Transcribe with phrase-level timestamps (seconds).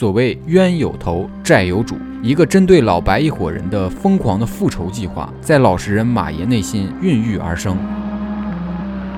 [0.00, 7.76] 所谓冤有头，债有主，一个针对老白一伙人的疯狂的复仇计划，在老实人马爷内心孕育而生。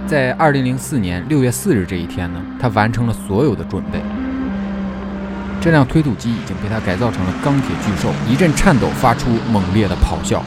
[0.09, 4.01] 在二零零四年六月四日这一天呢，他完成了所有的准备。
[5.61, 10.43] 这辆推土机已经被他改造成了钢铁巨兽，一阵颤抖，发出猛烈的咆哮。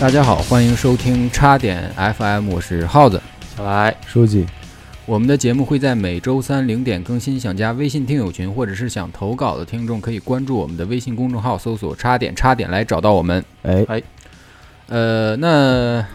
[0.00, 3.20] 大家好，欢迎收听叉点 FM，我是耗子。
[3.56, 4.46] 小白，书记，
[5.04, 13.44] 我们的节目会在每周三零点更新，想加微信听友群或者是想投稿的听众，可以关注我们的微信公众号，搜索“叉点叉点”来找到我们。
[13.64, 14.02] 哎哎
[14.86, 16.06] 呃，那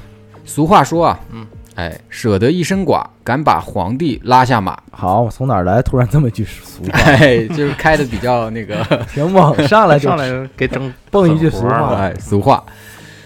[0.45, 1.45] 俗话说啊，嗯，
[1.75, 4.81] 哎，舍得一身剐，敢把皇帝拉下马。
[4.91, 5.81] 好，我从哪儿来？
[5.81, 8.81] 突然这么一句俗话， 哎，就是开的比较那个，
[9.13, 12.63] 挺猛，上来就上来给整蹦一句俗话，哎，俗话。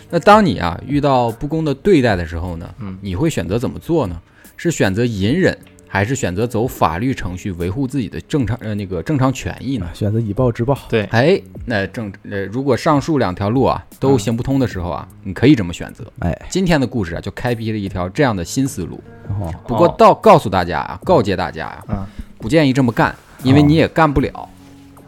[0.10, 4.20] 那当你啊遇到不公的对待的时候呢，嗯你会选择怎么做呢？
[4.56, 5.56] 是选择隐忍，
[5.88, 9.88] 还是选择走法律程序维护自己的正常呃那个正常权益呢？
[9.94, 10.78] 选择以暴制暴。
[10.90, 16.04] 对，哎，那正呃，如果上述两条路啊都行不通的时候啊，你可以这么选择。
[16.20, 19.00] 哎，今天的故事啊，就开辟了一条这样的新思路。
[19.40, 22.06] 哦，不过到告诉大家啊，告诫大家呀、嗯
[22.40, 24.48] 不建议这么干，因为你也干不了。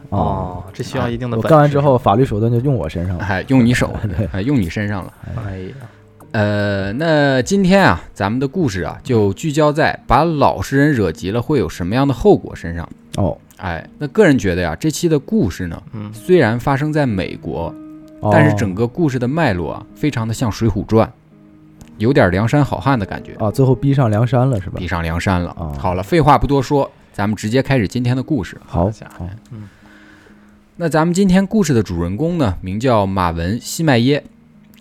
[0.09, 1.53] 哦，哦，这需要一定的我本事。
[1.53, 3.23] 干完之后，法律手段就用我身上了。
[3.25, 5.13] 哎，用你手 对，哎，用你身上了。
[5.45, 5.75] 哎呀，
[6.31, 12.87] 呃，那今天啊，咱们的故事啊，就聚焦在把老实人惹急了会有什么样的后果身上。
[13.17, 17.73] 哦，哎，那个人觉得呀，这期的故事呢，嗯虽然发生在美国，
[18.21, 21.07] 哦但是整个故事的脉络啊，非常的像《水浒传》，
[21.97, 24.87] 有点梁山好汉的感觉，啊，最后逼上梁山了是吧逼？
[24.87, 25.55] 上梁山了。
[25.59, 28.55] 哦好了，废话不多说，咱们直接开始今天的故事。
[28.65, 29.57] 好家，伙好，
[30.81, 34.23] 那咱们今天故事的主人公呢，名叫马文西麦耶，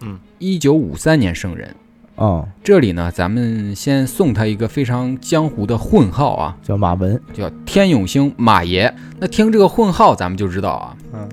[0.00, 1.74] 嗯，一九五三年生人。
[2.14, 7.20] 哦，这里呢，咱们先送他一个非常江湖的混号啊，叫马文。
[7.34, 8.94] 叫天永星马爷。
[9.18, 11.28] 那听这个混号，咱们就知道啊，嗯，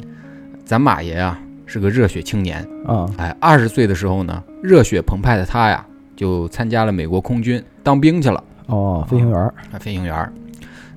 [0.65, 2.67] 咱马爷啊是个热血青年。
[2.87, 9.53] 啊，哎，二十岁的时候呢，热血澎湃的他呀，就参加了美国空军当兵去了，哦，飞行员儿。
[9.71, 10.33] 啊，飞行员儿。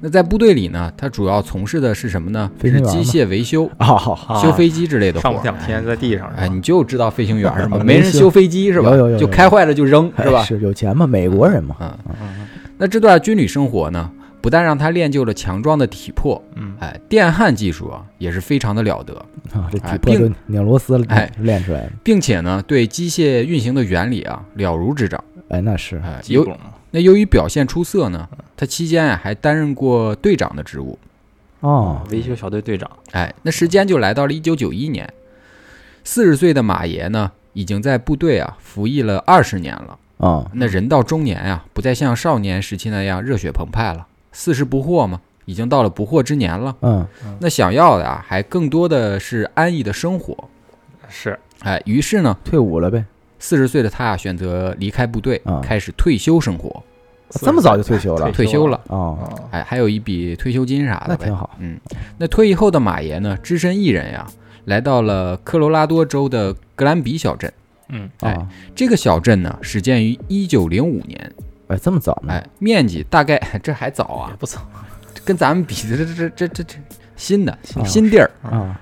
[0.01, 2.51] 那在部队里呢，他主要从事的是什么呢？
[2.59, 3.69] 飞行员是机械维修、
[4.43, 5.33] 修飞机之类的活儿。
[5.33, 7.79] 上不两天在地上哎，你就知道飞行员是吗？
[7.85, 8.91] 没没人修修飞机是吧？
[8.91, 10.43] 有有有有就开坏了就扔是吧？
[10.45, 11.75] 是有钱嘛，美国人嘛。
[11.81, 14.09] 嗯，嗯那这段军旅生活呢，
[14.41, 19.15] 不但让他练就了强壮的体魄，嗯，哎，电焊技术啊也是非常的了得，
[19.53, 21.93] 啊，这哎体魄就拧螺丝哎练出来的。
[22.05, 25.23] 并且呢，对机械运行的原理啊了如指掌。
[25.49, 26.59] 哎，那是哎，由基拱
[26.91, 30.99] 那由于表现出色呢，他期间啊还担任过队长的职务。
[31.61, 35.13] 哦，维修小队队长，哎，那时间就来到了一九九一年，
[36.05, 39.99] 四十岁的马爷呢，已经在部队啊服役了二十年了。
[40.19, 46.77] 啊，那人到中年啊、不再像少年时期那样热血澎湃了，四十不惑嘛，已经到了不惑之年了。
[46.83, 47.07] 嗯，
[47.41, 50.49] 那想要的啊，还更多的是安逸的生活。
[51.09, 53.05] 是哎，于是呢，退伍了呗。
[53.39, 56.83] 四十岁的他啊，选择离开部队，啊开始退休生活。
[57.31, 61.51] 这么早就退休了退休了，哦，哦，哎，还有一笔退休金啥的挺好。
[61.59, 61.79] 嗯，
[62.17, 64.27] 那退役后的马爷呢，只身一人呀，
[64.65, 67.53] 来到了科罗拉多州的格兰比小镇。
[67.91, 71.33] 嗯，哎啊，这个小镇呢，始建于一九零五年，
[71.67, 72.33] 哎，这么早呢？
[72.33, 74.67] 哎，面积大概这还早啊也，不早，
[75.23, 76.77] 跟咱们比的这这这这这
[77.15, 78.31] 新的啊新地儿。
[78.43, 78.81] 啊，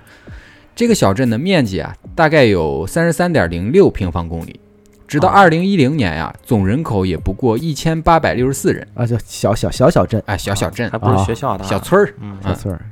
[0.77, 4.59] 这个小镇的面积啊，大概有三十三点零六平方公里。
[5.07, 8.87] 直到啊二零一零年呀、总人口也不过一千八百六十四人。
[8.93, 12.85] 啊，就小小小小镇，哎，小小镇还、不是学校的小，村儿，嗯，啊小村儿，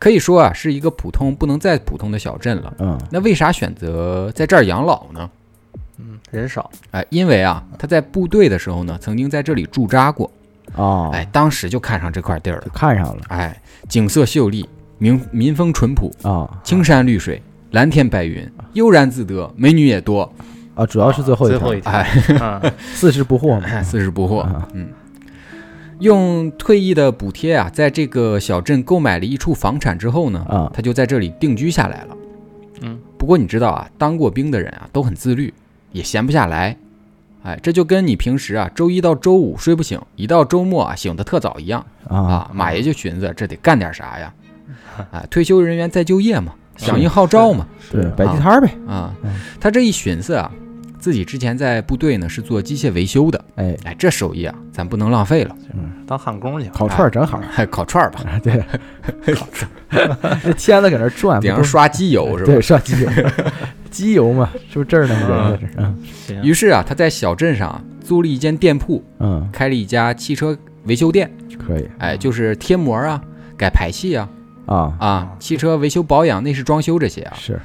[0.00, 2.74] 可以说啊，是一个普通不能再普通的小镇了。
[2.80, 5.30] 嗯，那为啥选择在这儿养老呢？
[5.98, 10.28] 嗯，人少，哎，因为啊，他在部队的时候呢，曾经在这里驻扎过。
[10.74, 12.66] 哦，哎，当时就看上这块地儿了。
[12.74, 14.68] 看上了哎，景色秀丽，
[15.00, 20.32] 民民风淳朴，啊青山绿水，蓝天白云，悠然自得，美女也多。
[20.76, 22.08] 啊，主要是最后一条最后一条，哎，
[22.62, 24.68] 嗯， 四十不惑嘛，哎，四十不惑啊。
[24.74, 24.88] 嗯，
[25.98, 32.16] 用退役的补贴啊，在这个小镇购买了一处房产之后呢，啊他就在这里定居下来了。
[32.82, 35.52] 嗯，不过你知道啊，当过兵的人啊都很自律，
[35.92, 36.76] 也闲不下来。
[37.42, 42.50] 哎，这就跟你平时啊周一到周五睡不醒，一到周末啊醒得特早一样啊啊。
[42.54, 44.32] 马爷就寻思这得干点啥呀？
[45.10, 47.66] 啊，退休人员再就业嘛，响应号召嘛。
[47.90, 50.50] 对，摆地摊儿呗，啊嗯，他这一寻思啊，
[50.98, 55.54] 自己之前在部队呢是做机械维修的，哎，哎，这手艺啊咱不能浪费了，
[56.06, 58.62] 当焊工去，烤串儿正好，还烤串儿吧，啊 对，
[60.42, 62.52] 这签子搁那儿转，顶上刷机油是吧？
[62.52, 63.08] 对，刷机油，
[63.90, 65.14] 机油嘛，是不是这儿呢？
[65.14, 65.96] 人在这儿，嗯
[66.26, 66.42] 行。
[66.42, 71.30] 于是啊，他在小镇上啊租了一间店铺，嗯，开了一家汽车维修店，
[71.66, 71.88] 可以。
[71.98, 73.20] 哎，就是贴膜啊、
[73.56, 74.28] 改排气啊、
[74.66, 77.32] 啊，啊、汽车维修保养、内饰装修这些啊。
[77.36, 77.60] 是。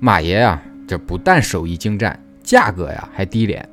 [0.00, 3.68] 马爷啊，这不但手艺精湛，价格呀还低廉，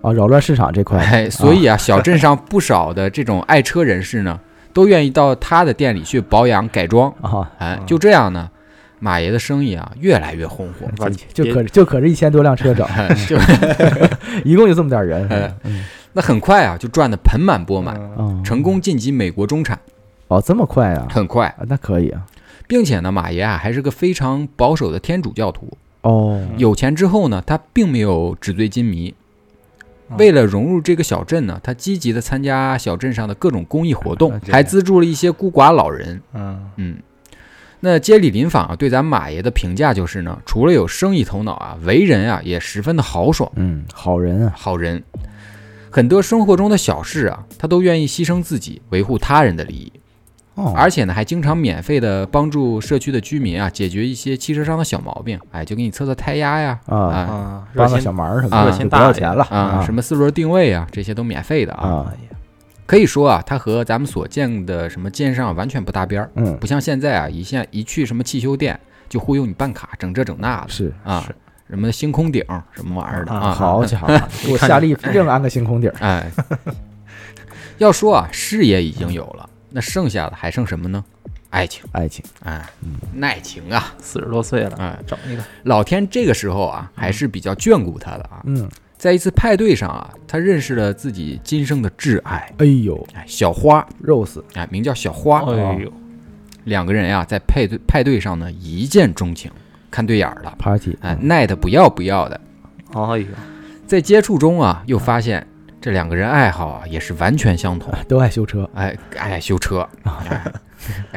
[0.00, 4.40] 啊，扰乱市场这块，哎，所以啊，小镇上不少的这种爱车人士呢，
[4.72, 7.12] 都愿意到他的店里去保养改装。
[7.20, 8.48] 啊，哎，就这样呢，
[8.98, 11.10] 马爷的生意啊越来越红火。
[11.34, 13.36] 就可就可这一千多辆车整， 哎就
[14.42, 15.84] 一共就这么点人，哎嗯。
[16.14, 17.98] 那很快啊，就赚得盆满钵满，
[18.44, 19.78] 成功晋级美国中产，
[20.32, 21.06] 哦，这么快啊？
[21.10, 22.26] 很快，啊那可以啊，
[22.66, 25.76] 并且呢，马爷啊还是个非常保守的天主教徒。
[26.02, 29.10] 哦，有钱之后呢，他并没有纸醉金迷。
[29.10, 29.16] 嗯
[30.18, 36.20] 为了融入这个小镇呢，他积极的参加小镇上的各种公益活动还资助了一些孤寡老人。
[36.34, 36.96] 嗯嗯，
[37.80, 45.02] 那街里邻坊啊，对咱马爷的评价就是呢，除了有生意头脑啊，为人啊也十分的豪爽，嗯，好人啊，好人。
[45.90, 49.90] 很多生活中的小事啊，他都愿意牺牲自己，维护他人的利益，
[50.54, 61.88] 哦，而且呢，还经常免费的帮助社区的居民啊，解决一些汽车上的小毛病，哎，就给你测测胎压呀，啊，啊帮个小忙什么啊的，就不要钱了啊，什么四轮定位啊，这些都免费的啊。
[61.88, 62.12] 啊，
[62.84, 68.78] 可以说啊，它和咱们所见的什么奸商啊完全不搭边儿，嗯，不像现在啊，一现一去什么汽修店
[69.08, 71.34] 就忽悠你办卡，整这整那的是啊是，
[71.70, 73.48] 什么星空顶什么玩意儿的啊。
[73.48, 74.06] 啊，好 家伙，
[74.44, 76.30] 给我下力硬安个星空顶儿，哎，
[77.78, 81.04] 要说啊，事业已经有了，那剩下的还剩什么呢？
[81.50, 88.40] 爱情，爱情，哎，嗯耐情啊，四十多岁了，哎，整一个老天这个时候啊，还是比较眷顾他的啊。
[88.44, 88.66] 嗯，
[88.96, 95.40] 在一次派对上啊，他认识了自己今生的挚爱，哎呦，哎，小花，Rose，哎，名叫小花。
[95.40, 95.92] 哎呦，
[96.64, 99.50] 两个人呀、在派对派对上呢，一见钟情，
[99.90, 102.40] 看对眼儿了，Party，哎，耐得不要不要的。
[102.94, 103.26] 哎呦，
[103.86, 105.46] 在接触中啊，又发现
[105.82, 107.92] 这两个人爱好啊，也是完全相同。
[108.08, 110.44] 都爱修车，哎，爱修车，哎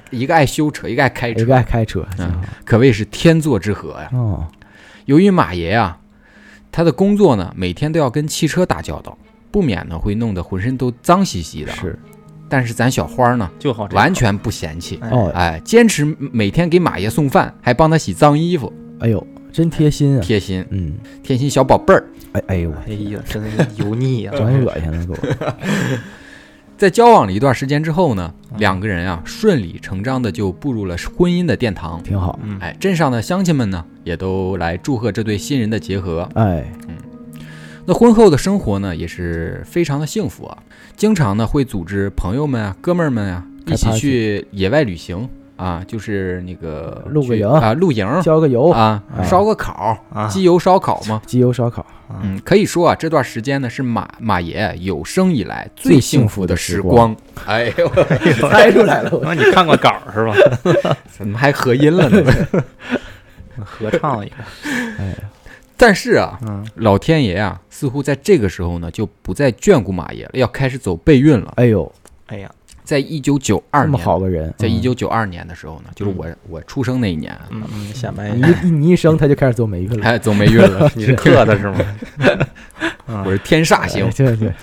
[0.09, 4.09] 一个爱修车，一个爱开车，一个爱开车，嗯可谓是天作之合呀。
[4.13, 4.47] 哦，
[5.06, 6.00] 由于马爷啊，
[6.71, 9.15] 他的工作呢，每天都要跟汽车打交道，
[9.51, 11.71] 不免呢会弄得浑身都脏兮兮的。
[11.71, 11.97] 是，
[12.50, 15.00] 但是咱小花呢，就好这完全不嫌弃，
[15.35, 19.25] 哎，坚持每天给马爷送饭，还帮他洗脏衣服，哎呦，
[19.56, 22.04] 真贴心啊，贴心，嗯，贴心小宝贝儿。
[22.34, 25.18] 哎哎呦，哎呀，真是油腻呀， 真恶心了，给我，
[26.78, 32.04] 在交往了一段时间之后呢，嗯两个人啊顺理成章的就步入了婚姻的殿堂。
[32.04, 36.30] 挺好，嗯，哎，镇上的乡亲们呢，也都来祝贺这对新人的结合。
[36.34, 36.96] 哎，嗯。
[37.86, 40.57] 那婚后的生活呢，也是非常的幸福啊，
[40.98, 51.22] 经常呢会组织朋友们啊、哥们儿们啊一起去野外旅行啊，就是那个露个营啊，露营浇个油，啊，啊烧个烤，啊机油烧烤嘛。
[51.25, 51.86] 机油烧烤，
[52.22, 57.18] 嗯，可以说啊，这段时间呢是马马爷有生以来最最幸幸福的时时光光。
[57.46, 57.90] 哎呦，
[58.50, 60.25] 猜出来了，我那你看过稿儿是
[60.81, 60.98] 吧？
[61.10, 62.34] 怎么还合音了呢？
[63.63, 64.36] 合唱一个，
[65.00, 65.16] 哎
[65.78, 71.54] 但是啊，嗯，老天爷啊，似乎在这个时候呢，就不再眷顾马爷了，要开始走备孕了。
[71.57, 71.92] 哎呦，
[72.28, 72.50] 哎呀，
[72.85, 74.71] 在一九九二这么年，好个人，在嗯。
[74.71, 80.89] 一九九二年的时候呢，就是我我出生那一年，嗯嗯，显摆你一你一生他就开始走霉运了， 哎，走霉运了。
[80.95, 81.77] 你是克的是吗？
[83.25, 84.05] 我是天煞星。
[84.05, 84.11] 哎。
[84.15, 84.53] 对对，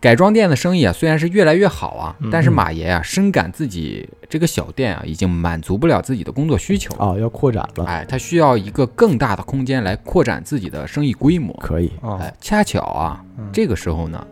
[0.00, 6.94] 改装店的生意啊，虽然是越来越好啊，嗯但是马爷啊，深感自己这个小店啊，已经满足不了自己的工作需求。
[6.96, 11.52] 啊，要扩展了，哎，他需要一个更大的空间来扩展自己的生意规模。
[11.60, 13.48] 可以，哦，哎，恰巧啊，嗯。
[13.52, 14.24] 这个时候呢，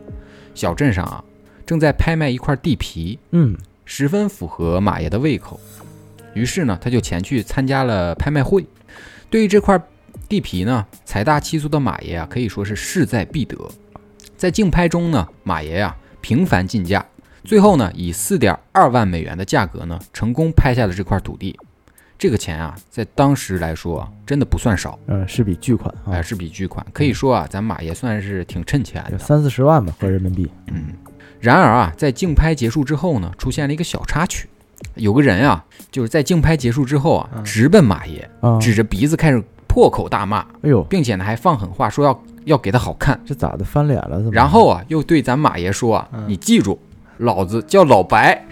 [0.55, 1.23] 小镇上啊
[1.67, 5.61] 正在拍卖一块地皮，嗯，十分符合马爷的胃口。
[6.33, 8.65] 于是呢，他就前去参加了拍卖会。
[9.29, 9.79] 对于这块
[10.29, 13.59] 地皮呢，财大气粗的马爷啊，可以说是势在必得。
[14.37, 17.05] 在竞拍中呢，马爷呀、频繁竞价，
[17.43, 21.59] 最后呢，以四点二万美元的价格呢，成功拍下了这块土地。
[22.19, 26.85] 这个钱啊，在当时来说啊，真的不算少，嗯，是笔巨款哎，啊，是笔巨款。
[26.93, 29.13] 可以说啊，咱马爷算是挺趁钱的。
[29.13, 30.93] 有三四十万吧，合人民币，嗯，
[31.41, 34.49] 然而啊，在竞拍结束之后呢，出现了一个小插曲，
[34.95, 43.21] 有个人啊，就是在竞拍结束之后啊，嗯直奔马爷，啊，指着鼻子开始破口大骂，哎呦，并且呢还放狠话，说要要给他好看。
[43.25, 44.17] 这咋的翻脸了？
[44.17, 44.31] 怎么？
[44.33, 46.79] 然，后啊，又对咱马爷说啊，嗯你记住，
[47.19, 48.43] 老子叫老白。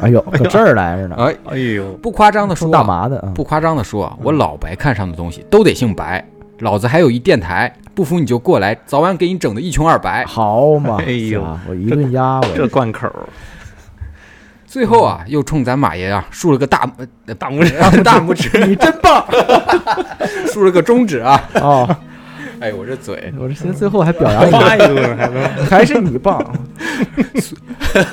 [0.00, 6.26] 哎呦，搁这儿来着呢，哎，哎呦，不夸张的说啊，大麻的啊，不夸张的说啊，我老白看上的东西都得姓白。
[6.58, 10.24] 老子还有一电台，不服你就过来，早晚给你整的一穷二白。
[10.26, 13.10] 好嘛，哎呦我一顿压我，这贯口，
[14.66, 16.88] 最后啊，又冲咱马爷啊竖了个大
[17.26, 19.26] 呃大拇指，大拇指， 你真棒
[20.46, 21.42] 竖了个中指啊！
[21.54, 21.96] 哦！
[22.60, 26.40] 哎，我这嘴，我这现在最后还表扬你一顿还能你，还是你棒。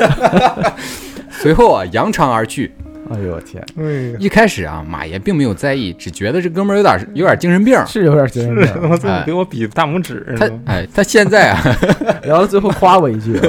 [1.30, 2.74] 随后啊扬长而去。
[3.10, 7.76] 哎呦我天，哎，一开始啊，马爷并没有在意，只觉得这哥们儿有点有点精神病。
[7.88, 8.90] 是有点精神病。
[8.90, 10.50] 我怎么给我比大拇指他？
[10.66, 11.62] 哎，他现在啊，
[12.24, 13.40] 聊到最后夸我一句，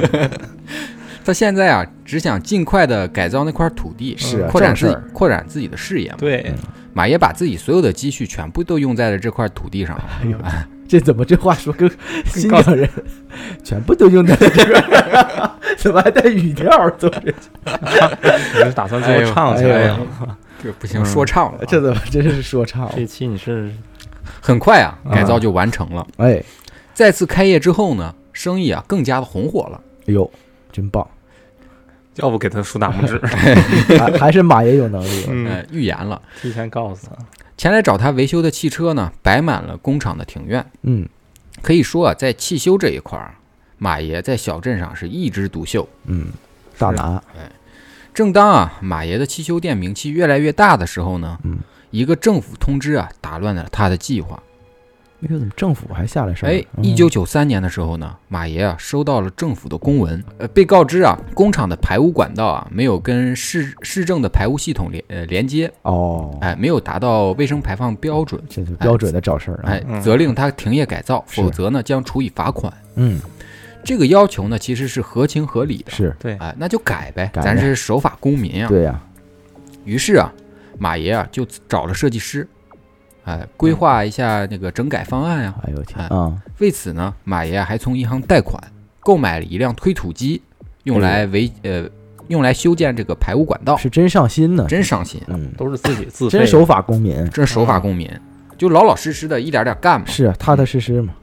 [1.24, 6.16] 他现在啊，只想尽快的改造那块土地，是啊扩展自扩展自己的事业嘛。
[6.18, 6.52] 对，
[6.92, 10.04] 马爷把自己所有的积蓄全部都用在了这块土地上了。
[10.22, 10.38] 哎呦，
[10.90, 11.88] 这怎么这话说跟
[12.26, 12.90] 新疆人
[13.62, 16.68] 全部都用在了这个， 怎么还带语调？
[16.98, 19.96] 都 是你是打算最后唱起来哎呀？
[20.60, 21.64] 这不行，说唱了啊。
[21.68, 22.90] 这怎么真是说唱？
[22.96, 23.70] 这期你是
[24.40, 26.04] 很快啊，啊改造就完成了。
[26.16, 26.42] 哎，
[26.92, 29.80] 再次开业之后呢，生意啊更加的红火了。
[30.08, 30.28] 哎呦，
[30.72, 31.06] 真棒！
[32.16, 33.18] 要不给他竖大拇指？
[33.98, 35.26] 还还是马爷有能力。
[35.28, 37.16] 嗯，呃，预言了，提前告诉他，
[37.56, 40.64] 前来找他维修的汽车呢，摆满了工厂的庭院。
[40.82, 41.08] 嗯
[41.62, 43.34] 可以说啊，在汽修这一块儿，
[43.78, 45.88] 马爷在小镇上是一枝独秀。
[46.06, 46.26] 嗯，
[46.78, 47.50] 大拿哎
[48.12, 51.58] 正当啊马爷的汽修店名气越来越大的时候呢，嗯
[51.90, 54.42] 一个政府通知啊打乱了他的计划。
[55.22, 56.48] 哎呦，怎么政府还下来事儿？
[56.48, 56.84] 哎，嗯。
[56.84, 69.64] 一九九三年的时候呢，马爷啊收到了政府的公文，呃，被告知啊工厂的排污管道啊没有跟市市政的排污系统连呃连接，哦，哎，没有达到卫生排放标准，这就标准的找事儿啊。
[69.66, 71.42] 哎，嗯责令他停业改造，是。
[71.42, 72.72] 否则呢将处以罚款。
[72.94, 73.20] 嗯，
[73.84, 76.16] 这个要求呢其实是合情合理的，是。
[76.18, 77.44] 对，哎，那就改呗，改呗。
[77.44, 78.66] 咱是守法公民呀。
[78.68, 78.98] 对呀，
[79.84, 80.32] 于是啊，
[80.78, 82.48] 马爷啊就找了设计师，
[83.30, 85.54] 哎，规划一下那个整改方案呀。
[85.62, 86.34] 哎呦我天哎啊！
[86.58, 88.60] 为此呢，马爷啊还从银行贷款
[88.98, 90.42] 购买了一辆推土机，
[90.82, 91.88] 用来维呃
[92.26, 98.10] 用来修建这个排污管道，是真上心呢，真上心，嗯，都是自己自费真守法公民，真守法公民，
[98.58, 100.06] 就老老实实的一点点干嘛。
[100.06, 101.14] 是啊踏踏实实嘛。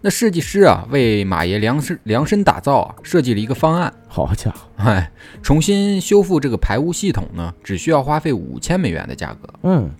[0.00, 5.10] 那设计师啊为马爷量身量身打造啊设计了一个方案，好家伙，哎，
[5.42, 9.48] 重新修复这个排污系统呢，只需要花费五千美元的价格。
[9.62, 9.90] 嗯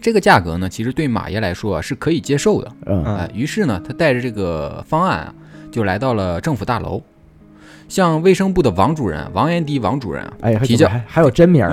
[0.00, 2.72] 这个价格呢，其实对马爷来说啊是可以接受的。
[2.86, 3.28] 嗯。
[3.34, 5.34] 于是呢，他带着这个方案啊，
[5.70, 7.02] 就来到了政府大楼，
[7.88, 10.88] 向卫生部的王主任王延迪王主任啊，哎呀，还提交。
[10.88, 11.64] 还还有真名？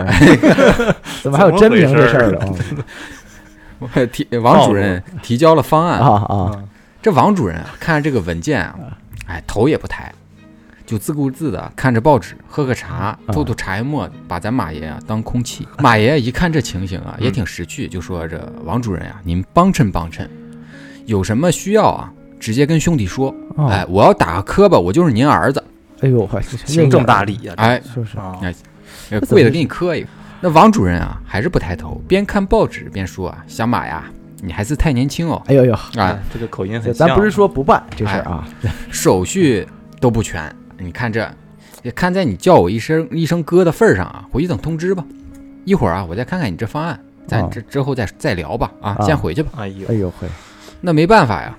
[1.24, 6.00] 怎么还有真名这事儿了 提王主任提交了方案。
[6.00, 6.64] 啊
[7.02, 8.76] 这王主任啊，看着这个文件啊，
[9.28, 10.12] 哎，头也不抬，
[10.86, 15.68] 就自顾自的看着报纸，喝个茶，吐吐茶叶沫，把咱马爷啊当空气。
[15.80, 20.30] 马爷一看这情形啊，也挺识趣，就说：“这王主任啊、您帮衬帮衬，
[21.06, 23.34] 有什么需要啊，直接跟兄弟说。
[23.56, 25.64] 哦哎，我要打个磕巴，我就是您儿子。
[26.02, 28.18] 哎呦，我行政大礼呀，哎，是不是？
[28.18, 28.54] 啊，哎
[29.22, 30.08] 跪着给你磕一个。
[30.42, 34.04] 那王主任啊，还是不抬头，边看报纸边说啊：“小马呀，
[34.42, 38.48] 你还是太年轻哦，哎呦呦，啊，哎这个口音很像，咱不是说不办这事儿啊，
[38.92, 39.66] 手续
[40.00, 40.54] 都不全。
[40.78, 41.30] 你看这，
[41.84, 45.06] 也看在你叫我一声一声哥的份儿上啊，回去等通知吧。
[45.64, 48.72] 一会儿啊，我再看看你这方案，咱啊这之后再再聊吧。
[48.82, 49.52] 啊，啊先回去吧。
[49.58, 50.28] 哎呦哎，呦嘿，
[50.82, 51.58] 那没办法呀，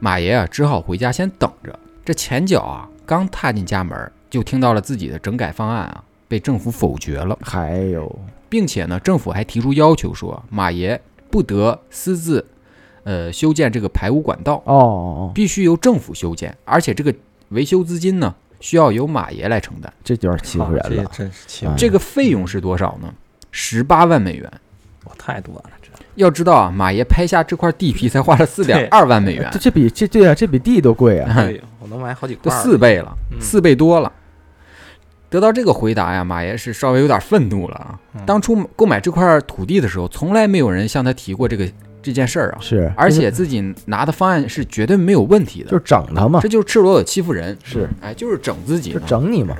[0.00, 1.78] 马爷啊只好回家先等着。
[2.04, 7.38] 这前脚啊刚踏进家门，就听到了自己的整改方案啊被政府否决了。
[7.40, 11.00] 还有并且呢，政府还提出要求说，马爷
[11.30, 12.44] 不得私自，
[13.04, 17.14] 呃，修建这个排污管道，哦哦，必须由政府修建，而且这个
[17.50, 19.92] 维修资金呢，需要由马爷来承担。
[20.02, 21.10] 这有点欺负人了。
[21.12, 23.12] 真是欺哎负这个费用是多少呢？
[23.50, 24.50] 十八万美元。
[25.04, 31.32] 哇太多了，这要知道啊，马爷拍下这块地皮才花了四点二万美元这， 这比这对啊，这比地都贵啊！
[31.36, 34.12] 哎呦，我能买好几都块儿，四倍了，嗯四倍多了。
[35.30, 37.98] 得到这个回答呀，马爷是稍微有点愤怒了啊。
[38.14, 41.66] 嗯当初购买这块土地的时候，从来没有人向他提过这个
[42.02, 42.58] 这件事儿啊。
[42.60, 48.98] 是，而且自己拿的方案是绝对没有问题的，就是整他嘛这，就是赤裸裸欺负人，是哎，就是整自己就。
[49.00, 49.56] 整你嘛。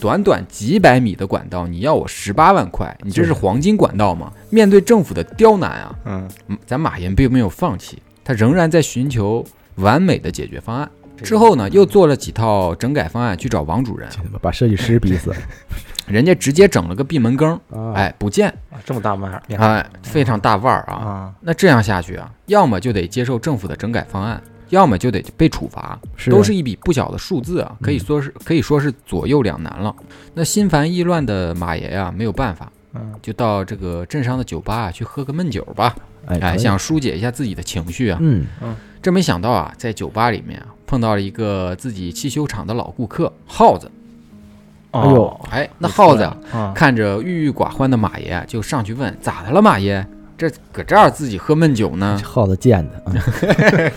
[0.00, 4.32] 短短几百米的管道，你要我十八万块，你这是黄金管道吗？
[4.48, 10.88] 面对政府的刁难啊，嗯，嗯咱马云并没有放弃，他仍然在寻求完美的解决方案。
[11.20, 14.08] 之后呢，又做了几套整改方案去找王主任，
[14.40, 15.34] 把设计师逼死
[16.08, 17.92] 人家直接整了个闭门羹，啊！
[17.94, 20.94] 哎，不见，啊这么大腕儿面哎，非常大腕儿啊。
[20.94, 29.94] 啊，那这样下去啊，要么就得接受政府的整改方案，要么就得被处罚，是都是一笔不小的数字啊，可以嗯说是可以说是左右两难了。
[30.34, 35.94] 那心烦意乱的马爷呀、没有办法，嗯，就到这个镇上的酒吧啊去喝个闷酒吧，
[36.26, 38.18] 哎想疏解一下自己的情绪啊。
[38.20, 38.46] 嗯
[39.00, 43.90] 这没想到啊，在酒吧里面啊碰到了一个自己汽修厂的老顾客耗子。
[44.92, 50.06] 哦哎呦哎，那耗子啊啊，看着郁郁寡欢的马爷，就上去问：“咋的了，马爷？
[50.36, 53.90] 这搁这儿自己喝闷酒呢这耗子贱的，嗯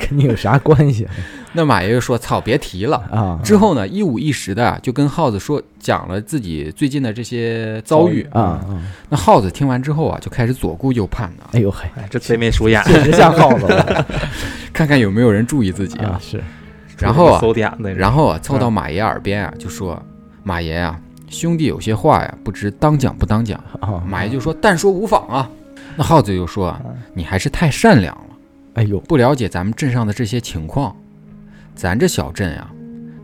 [0.00, 1.06] 跟你有啥关系？”
[1.52, 3.38] 那马爷就说：“操，别提了。”啊？
[3.44, 8.26] 之后呢，一五一十的啊就跟耗子说讲了自己最近的这些遭遇。
[8.32, 8.66] 啊啊！
[9.08, 14.06] 那耗子听完之后啊，就开始左顾右盼的，哎呦嘿，哎，这贼眉鼠眼 确实像耗子了
[14.72, 16.10] 看看有没有人注意自己啊。
[16.10, 16.42] 啊是
[16.98, 17.40] 然后啊，
[17.94, 20.02] 然后啊，凑到马爷耳边啊，就说
[20.46, 20.96] ：“马爷啊，
[21.28, 23.58] 兄弟有些话呀，不知当讲不当讲。
[23.82, 25.50] ”啊，马爷就说：“但说无妨啊。”
[25.98, 26.80] 那耗子就说：“啊，
[27.14, 28.36] 你还是太善良了，
[28.74, 30.94] 哎呦，不了解咱们镇上的这些情况。
[31.74, 32.70] 咱这小镇啊，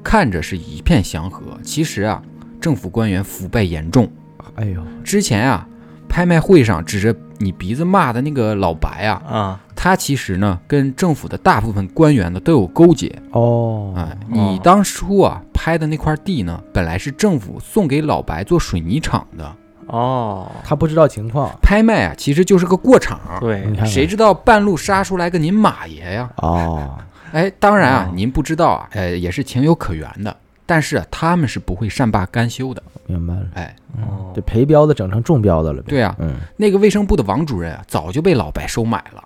[0.03, 2.21] 看着是一片祥和，其实啊，
[2.61, 4.11] 政府官员腐败严重。
[4.57, 5.65] 哎呦，之前啊，
[6.09, 13.17] 拍卖会上指着你鼻子骂的那个老白啊，啊，他其实呢，跟政府的大部分官员呢都有勾结。
[13.31, 23.21] 哦，哎，你当初啊拍的那块地呢，本来是政府送给老白做水泥厂的，哦，他不知道情况，拍卖啊其实就是个过场。
[23.39, 26.29] 对谁知道半路杀出来个您马爷呀？
[26.39, 26.99] 哦，
[27.31, 30.37] 哎，当然啊，哦您不知道啊，呃，也是情有可原的。
[30.67, 32.83] 但是啊，他们是不会善罢甘休的。
[33.07, 35.91] 明白了，哎，哦这陪标的整成中标的了呗？
[35.91, 39.23] 对啊，嗯，那个卫生部的王主任啊，早就被老白收买了，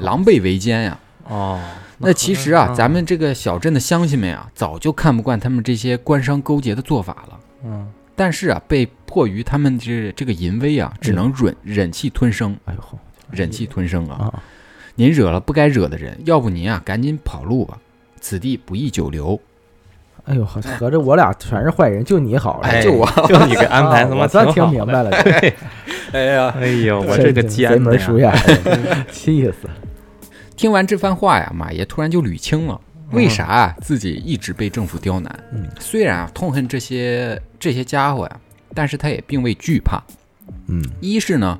[0.00, 0.98] 狼狈为奸呀、
[1.28, 1.58] 哦，
[2.02, 7.38] 那其实啊，嗯咱们这个小镇的乡亲们啊，早就看不惯他们这些官商勾结的做法了。
[7.64, 12.98] 嗯，但是啊，被迫于他们这这个淫威啊，只能忍忍气吞声，哎呦吼
[13.30, 14.30] 忍气吞声啊！
[14.32, 14.42] 啊，
[14.96, 17.78] 您惹了不该惹的人，要不您啊赶紧跑路吧，
[18.20, 19.40] 此地不宜久留。
[20.24, 25.10] 哎呦，合合着我俩全是坏人，就你好了，哎就我就你给安排他妈啊我算听明白了，
[26.12, 29.74] 哎呀，哎呦，我这这个贼奸的门鼠呀，眼， 气死了！
[30.56, 32.80] 听完这番话呀，马爷突然就捋清了。
[33.10, 33.76] 为啥啊？
[33.82, 35.44] 自己一直被政府刁难？
[35.52, 38.40] 嗯，虽然啊痛恨这些这些家伙呀，
[38.74, 40.02] 但是他也并未惧怕。
[40.66, 41.58] 嗯，一是呢，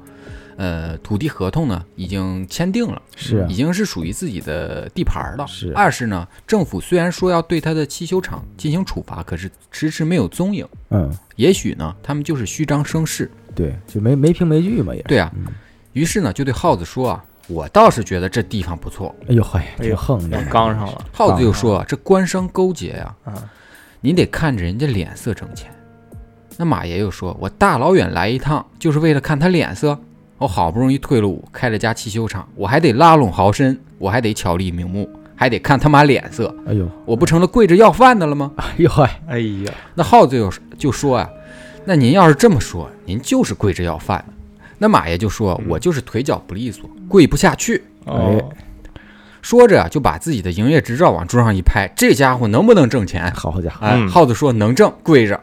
[0.56, 5.46] 呃，土地合同呢已经签订了，是啊已经是属于自己的地盘了。
[5.46, 10.66] 是二是呢，政府虽然说要对他的汽修厂进行处罚，可是迟迟没有踪影。
[10.88, 13.31] 嗯，也许呢，他们就是虚张声势。
[13.55, 15.02] 对，就没没凭没据嘛，也。
[15.02, 15.46] 对啊，嗯
[15.92, 19.14] 于是呢，就对耗子说啊，我倒是觉得这地方不错。
[19.28, 23.34] 哎呦嘿，这哎呦横着，刚上了，耗子又说啊，这官商勾结呀、啊，
[24.00, 25.70] 您得看着人家脸色挣钱。
[26.56, 29.98] 那马爷又说：“我大老远来一趟，就是为了看他脸色。
[30.38, 41.30] 我好不容易退了伍，开了家汽修厂，我还得拉拢豪绅，我还得巧立名目，还得看他妈脸色，哎呦，我不成了跪着要饭的了吗哎呦嘿，哎呀，？”那耗子又就说啊
[41.86, 44.34] ：“那您要是这么说，您就是跪着要饭的。”
[44.83, 48.42] 那马爷就说：“我就是腿脚不利索，跪不下去。”哦，
[49.40, 53.33] 说着啊，就把自己的营业执照往桌上一拍，这家伙能不能挣钱？
[53.33, 55.38] 好家伙，哎，嗯耗子说能挣，跪着。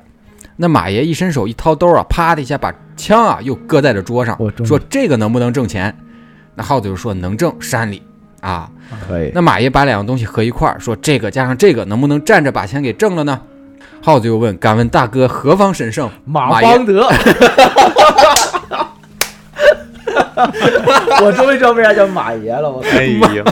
[0.58, 5.98] 那马爷一伸手一掏兜啊，啪的一下把枪啊又搁在了桌上说这个能不能挣钱？
[6.54, 8.04] 那耗子就说能挣，山里
[8.42, 8.70] 啊。
[9.08, 13.40] 可以，那马爷把两样东西合一块儿，说这个加上这个能不能站着把钱给挣了呢？
[14.02, 17.10] 耗子又问：“敢问大哥何方神圣？”马马爷邦德。
[21.24, 22.90] 我终于知道为啥叫马爷了，我操！
[22.98, 23.44] 哎呀，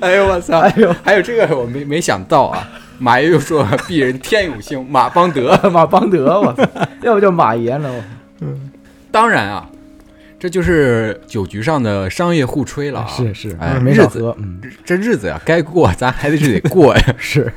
[0.00, 0.58] 哎呦我操！
[0.60, 2.68] 哎呦，还有这个我没没想到啊。
[2.98, 5.54] 马爷又说：“鄙人天有星，马邦德。
[5.70, 6.66] ”马邦德，我操！
[7.02, 7.90] 要不叫马爷呢？
[8.40, 8.70] 嗯
[9.12, 9.68] 当然啊，
[10.38, 13.06] 这就是酒局上的商业互吹了啊。
[13.06, 17.52] 是是，哎日子没少喝，嗯，这日子呀，该过咱还得是得过呀，是，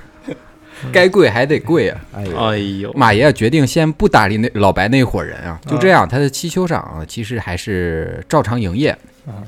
[0.91, 2.01] 该跪还得跪啊。
[2.13, 8.91] 哎呦，哎呦，马爷啊决定先不搭理那老白那伙人啊，就这样，他的汽修厂啊其实还是照常营业。
[9.25, 9.43] 啊。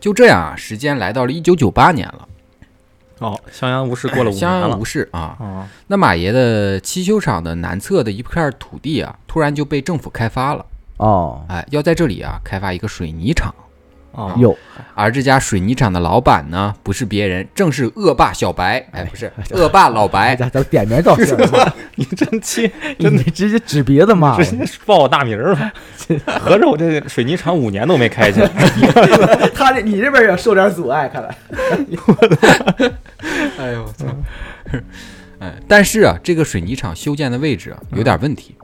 [0.00, 2.28] 就这样啊，时间来到了一九九八年了，
[3.18, 4.40] 哦，襄阳无事过了五年了。
[4.40, 5.36] 襄阳无，事啊。
[5.38, 13.54] 哦，那马爷的汽修厂的南侧的一片土地啊，突然就被政府开发了，哦，哎，要在这里啊开发一个水泥厂。
[14.12, 14.56] 哦，有，
[14.94, 20.28] 而这家水泥厂的老板呢，不是别人，正是恶霸小白，哎，不是恶霸老白。
[20.28, 23.22] 哎咱咱点名道姓了， 你真气，真的。
[23.30, 25.72] 直接指鼻子骂直，接报我大名儿了，
[26.40, 28.48] 合着我这水泥厂五年都没开起来，
[29.54, 31.34] 他这你这边也受点阻碍，看来，
[33.58, 34.04] 哎呦我操！
[35.38, 38.54] 哎，但是啊，这个水泥厂修建的位置啊有点问题。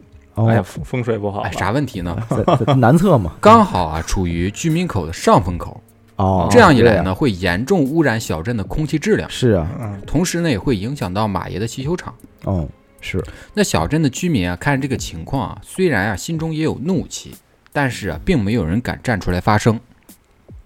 [0.46, 2.16] 哎呀，哦，风风水不好哎，啥问题呢？
[2.78, 5.80] 南侧嘛， 刚好啊处于居民口的上风口，
[6.16, 12.14] 哦，这样一来呢，会严重污染小镇的空气质量，是啊，嗯，同时呢也会影响到马爷的汽修厂。
[12.44, 12.68] 哦，
[13.00, 13.22] 是，
[13.54, 17.34] 那小镇的居民啊，看着这个情况啊，虽然啊心中也有怒气，
[17.72, 19.78] 但是啊，并没有人敢站出来发声。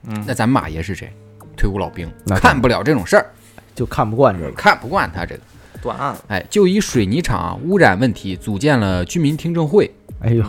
[0.07, 0.25] 嗯。
[0.27, 1.13] 那咱马爷是谁？
[1.57, 3.27] 退伍老兵，看不了这种事儿，
[3.75, 5.41] 就看不惯这个，看不惯他这个。
[5.83, 6.25] 断案了。
[6.29, 9.91] 哎，就以水泥厂啊污染问题组建了居民听证会。
[10.21, 10.45] 哎呦，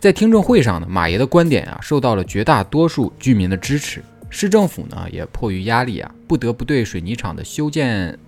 [0.00, 4.02] 在听证会上呢，马爷的观点啊受到了绝大多数居民的支持。
[4.28, 8.18] 市政府呢也迫于压力啊，不得不对水泥厂的修建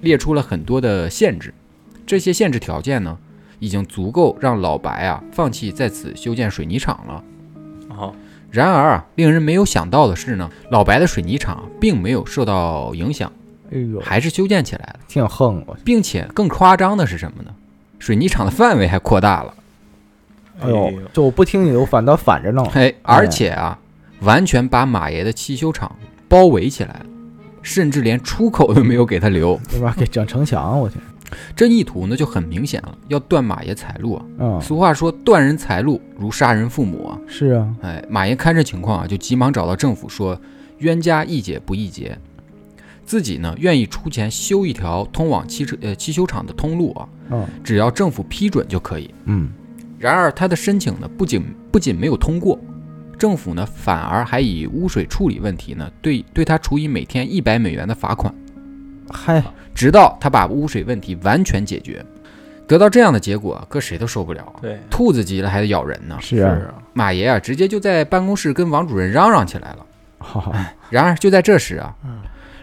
[0.00, 1.54] 列出了很多的限制。
[2.06, 3.16] 这些限制条件呢，
[3.60, 7.24] 已经足够让老白啊放弃在此修建水泥厂了。
[7.90, 8.12] 哦，
[8.50, 13.30] 然而啊，令人没有想到的是呢，老白的水泥厂并没有受到影响，
[13.72, 15.76] 哎呦，还是修建起来了，挺横我。
[15.84, 17.54] 并且更夸张的是什么呢？
[17.98, 19.54] 水泥厂的范围还扩大了，
[20.60, 22.64] 哎呦，就我不听你的，我反倒反着弄。
[22.70, 23.78] 嘿，而且啊，
[24.20, 25.94] 完全把马爷的汽修厂
[26.28, 27.06] 包围起来了，
[27.62, 29.60] 甚至连出口都没有给他留。
[29.70, 29.94] 对吧？
[29.98, 30.96] 给整城墙，我去。
[31.54, 34.24] 这意图呢就很明显了，要断马爷财路啊。
[34.38, 37.18] 嗯，俗话说，断人财路如杀人父母啊。
[37.28, 40.36] 是啊，哎，马爷看这情况啊，就急忙找到政府说，
[40.78, 42.18] 冤家宜解不宜结，
[43.10, 49.12] 自己呢愿意出钱修一条通往汽车呃汽修厂的通路啊，嗯只要政府批准就可以。
[49.24, 49.50] 嗯，
[49.98, 51.42] 然而他的申请呢不仅
[51.72, 52.56] 不仅没有通过，
[53.18, 58.32] 政府呢反而还以污水处理问题呢对对他处以每天一百美元的罚款，
[59.10, 59.42] 嗨，
[59.74, 62.06] 直到他把污水问题完全解决。
[62.68, 64.62] 得到这样的结果，搁谁都受不了啊。
[64.62, 66.16] 对，兔子急了还得咬人呢。
[66.20, 66.56] 是啊，
[66.92, 69.86] 马爷啊，直接就在办公室跟王主任嚷嚷起来了。
[70.18, 70.54] 好好，
[70.90, 72.19] 然而就在这时啊，嗯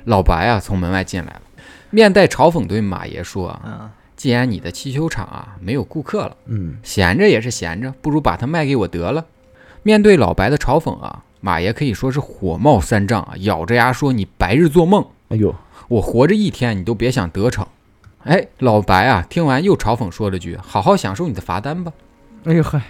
[0.08, 1.41] 老白啊从门外进来了，
[1.89, 9.26] 面带嘲讽对马爷说啊嗯，：“既然你的汽修厂啊没有顾客了，嗯，闲着也是闲着，不如把它卖给我得了。”
[9.84, 15.06] 面对老白的嘲讽啊，马爷可以说是火冒三丈啊，咬着牙说：“你白日做梦！
[15.28, 15.54] 哎呦，
[15.89, 17.67] 我活着一天，你都别想得逞。”
[18.24, 21.91] 哎，老白啊，听完又嘲讽说了句：“好好享受你的罚单吧，
[22.46, 22.82] 哎呦嗨，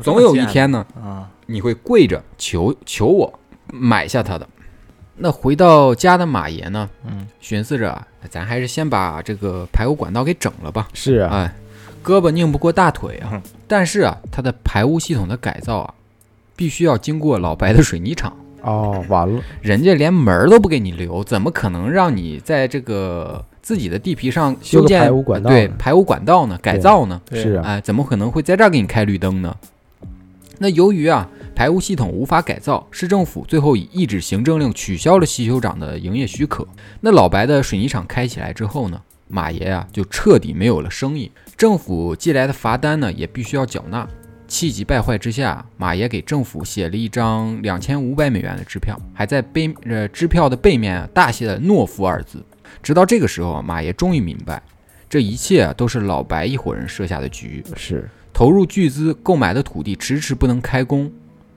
[0.00, 3.38] 总有一天呢，啊，你会跪着求求我
[3.72, 4.48] 买下他的。”
[5.18, 10.88] 那回到家的马爷呢，嗯，寻思着啊，咱还是先把这个排污管道给整了吧。
[10.92, 11.54] 是啊，哎，
[12.04, 13.42] 胳膊拧不过大腿啊嗯。
[13.66, 15.94] 但是啊，它的排污系统的改造啊，
[16.54, 26.58] 必须要经过老白的水泥厂，哦，完了，人家连门儿都不给你留，怎么可能让你在这个自己的地皮上修建排污管道对排污管道呢？
[26.62, 27.20] 改造呢？
[27.32, 29.56] 是啊，哎，怎么可能会在这儿给你开绿灯呢？
[30.58, 36.68] 那由于啊排污系统无法改造，市政府最后以一纸行政令取消了汽修厂的营业许可。
[37.00, 44.06] 那老白的水泥厂开起来之后呢，马爷啊就彻底没有了生意，政府寄来的罚单呢也必须要缴纳。
[44.46, 52.44] 气急败坏之下，马爷给政府写了一张两千五百美元的支票，还在背呃支票的背面啊大写的“懦夫”二字。
[52.82, 54.62] 直到这个时候，马爷终于明白，
[55.08, 57.64] 这一切啊都是老白一伙人设下的局。
[57.74, 61.10] 是，投入巨资购买的土地迟迟不能开工，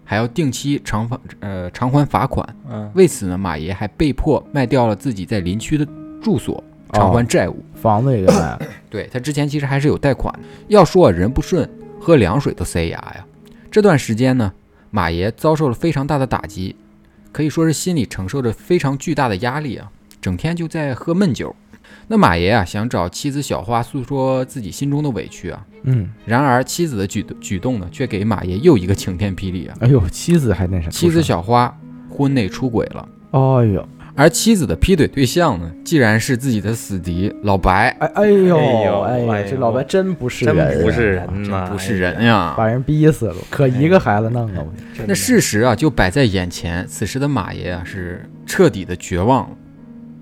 [0.10, 2.44] 还要定期偿还呃偿还罚款。
[2.68, 5.88] 嗯，为此呢，马爷还被迫卖掉了自己在林区的
[6.20, 7.64] 住所，偿还债务。
[7.76, 10.40] 房子也给卖了， 对他之前其实还是有贷款的。
[10.68, 11.70] 要说啊人不顺，
[12.00, 13.24] 喝凉水都塞牙呀。
[13.70, 14.52] 这段时间呢，
[14.90, 16.76] 马爷遭受了非常大的打击，
[17.32, 21.56] 可以说是心里承受着非常巨大的压力啊，整天就在喝闷酒。
[22.12, 29.78] 那马爷啊，想找妻子小花诉说自己心中的委屈啊，嗯，然而妻子的举举动呢，却给马爷又一个晴天霹雳啊！
[29.80, 31.72] 哎呦，妻子还那啥，妻子小花
[32.10, 42.56] 婚内出轨了，哎呦，而妻子的劈腿对象呢，既然是自己的死敌老白，哎哎呦，哎呦哎呦这老白真不是人啊，不是人呐，不是人呀！
[42.58, 44.66] 把人逼死了，可一个孩子弄的
[45.06, 46.88] 那事实啊，就摆在眼前。
[46.88, 49.56] 此时的马爷啊，是彻底的绝望了，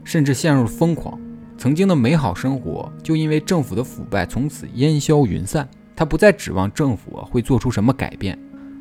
[0.04, 1.17] 甚至陷入疯狂。
[1.58, 5.67] 曾经的美好生活，就因为政府的腐败，从此烟消云散。
[5.96, 8.38] 他不再指望政府啊会做出什么改变。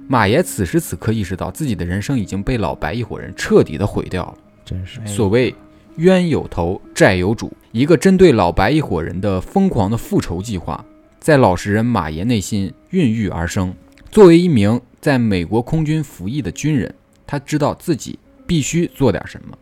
[0.07, 4.35] 马爷此时此刻意识到，自己的人生已经被老白一伙人彻底的毁掉了。
[4.65, 5.55] 真是哎所谓
[5.97, 10.85] 冤有头，债有主，一个针对老白一伙人的疯狂的复仇计划，
[11.19, 13.75] 在老实人马爷内心孕育而生。
[14.11, 16.95] 作为一名在美国空军服役的军人，
[17.27, 19.57] 他知道自己必须做点什么，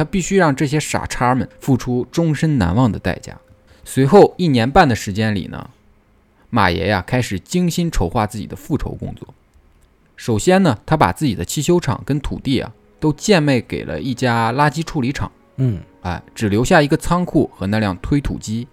[0.00, 3.38] 他必须让这些傻叉们付出终身难忘的代价。
[3.84, 5.68] 随后一年半的时间里呢，
[6.48, 9.34] 马爷呀开始精心筹划自己的复仇工作。
[10.16, 18.66] 首先呢，他把自己的汽修厂跟土地啊都贱卖给了一家垃圾处理厂，嗯，哎，只留下一个仓库和那辆推土机。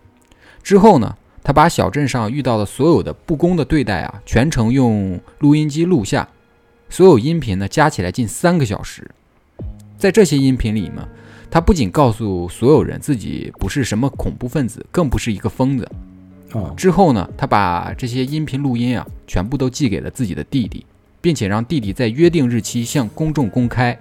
[0.64, 6.30] 之后呢，他把小镇上遇到的所有的不公的对待啊，全程用录音机录下，
[6.88, 9.12] 所有音频呢加起来近三个小时。
[9.98, 11.08] 在这些音频里呢，
[11.50, 15.90] 他不仅告诉所有人自己不是什么恐怖分子，更不是一个疯子。
[16.54, 20.86] 哦，之后呢，他把这些音频录音啊，全部都寄给了自己的弟弟，
[21.20, 23.98] 并且让弟弟在约定日期向公众公开。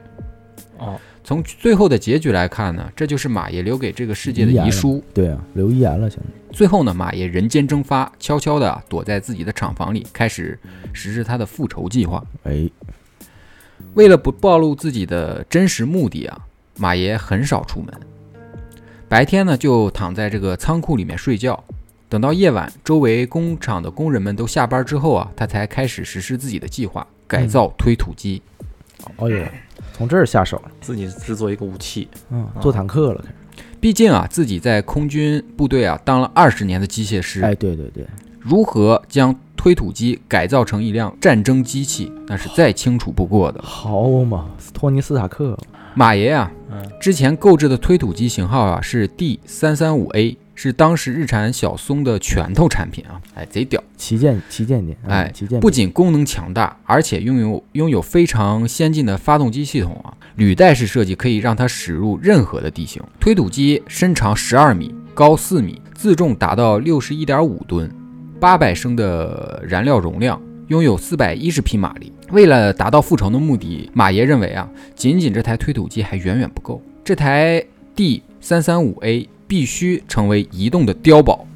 [0.78, 5.02] 哦，从最后的结局来看呢，这就是马爷留给这个世界的遗书。
[5.14, 10.58] 对啊，留遗言了，现在最后呢，马爷人间蒸发，悄悄地躲在自己的厂房里，开始
[10.92, 12.22] 实施他的复仇计划。
[12.44, 12.70] 哎，
[13.96, 16.38] 为了不暴露自己的真实目的啊，
[16.76, 17.92] 马爷很少出门。
[19.08, 21.64] 白天呢，就躺在这个仓库里面睡觉。
[22.06, 28.42] 等到夜晚，周围工厂的工人们都下班之后啊，他才开始实施自己的计划，改造推土机。
[29.16, 29.42] 哦哟，
[29.94, 33.24] 从这儿下手了，自己制作一个武器，嗯，做坦克了，
[33.80, 38.06] 毕竟啊，自己在空军部队啊当了二十年的机械师，哎，对对对，
[38.48, 43.60] 如何将推土机改造成一辆战争机器，那是再清楚不过的。
[43.60, 45.58] 好嘛，托尼斯塔克，
[45.94, 53.82] 马爷啊，嗯，之前购置的推土机型号啊是 D 三三五 A，是当时日产小松的拳头产品啊，哎，贼屌！
[53.96, 63.02] 旗舰旗舰店，嗯哎旗舰不仅功能强大，而且拥有拥有非常先进的发动机系统啊，履带式设计可以让它驶入任何的地形。
[63.18, 67.90] 推土机身长十二米，高四米，自重达到六十一点五吨，
[68.38, 72.12] 八百升的燃料容量，拥有四百一十匹马力。
[72.30, 81.46] 为了达到复仇的目的，马爷认为啊，仅仅这台推土机还远远不够，这台 D 三三五 A 必须成为移动的碉堡。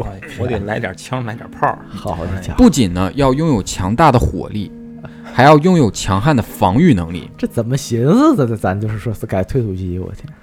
[0.00, 1.78] 哎我得来点枪，来点炮儿。
[1.90, 4.70] 好的家伙，不仅呢要拥有强大的火力，
[5.24, 7.28] 还要拥有强悍的防御能力。
[7.36, 8.46] 这怎么寻思的？
[8.46, 10.37] 这咱就是说是改推土机，我天，嘿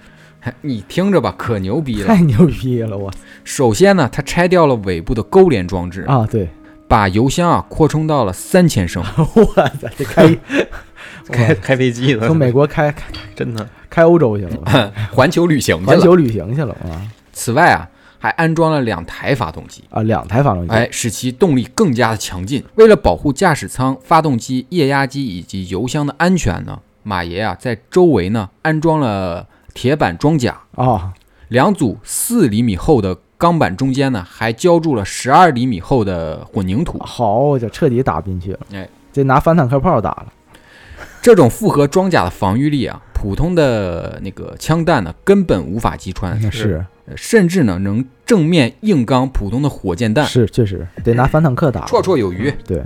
[0.61, 2.07] 你听着吧，可牛逼了！
[2.07, 3.11] 太牛逼了，我。
[3.43, 6.49] 首先呢，它拆掉了尾部的勾连装置，啊，对，
[6.87, 9.03] 把油箱啊扩充到了三千升。
[9.35, 10.37] 我操，这开
[11.31, 13.03] 开开飞机了，从美国开开
[13.35, 13.67] 真的。
[13.89, 15.87] 开欧洲去了，环球旅行去了。
[15.87, 16.99] 环球旅行去了啊
[17.31, 17.87] 此外啊，
[18.19, 22.61] 还安装了两台发动机，啊，两台发动机，哎，使其动力更加的强劲。
[22.75, 31.13] 为了保护驾驶舱、发动机、液压机以及油箱的安全呢，马爷啊在周围呢安装了铁板装甲，啊，
[31.49, 36.97] 两组四厘米厚的钢板中间呢还浇筑了十二厘米厚的混凝土。
[36.99, 40.33] 好家伙，彻底打不进去了，哎，这拿反坦克炮打了，
[41.21, 46.77] 这种复合装甲的防御力啊，普通的那个枪弹呢根本无法击穿，那是。
[46.77, 46.85] 呃
[47.15, 52.51] 甚至呢能正面硬刚普通的火箭弹，是确实得拿反坦克打，绰绰有余。
[52.65, 52.83] 对，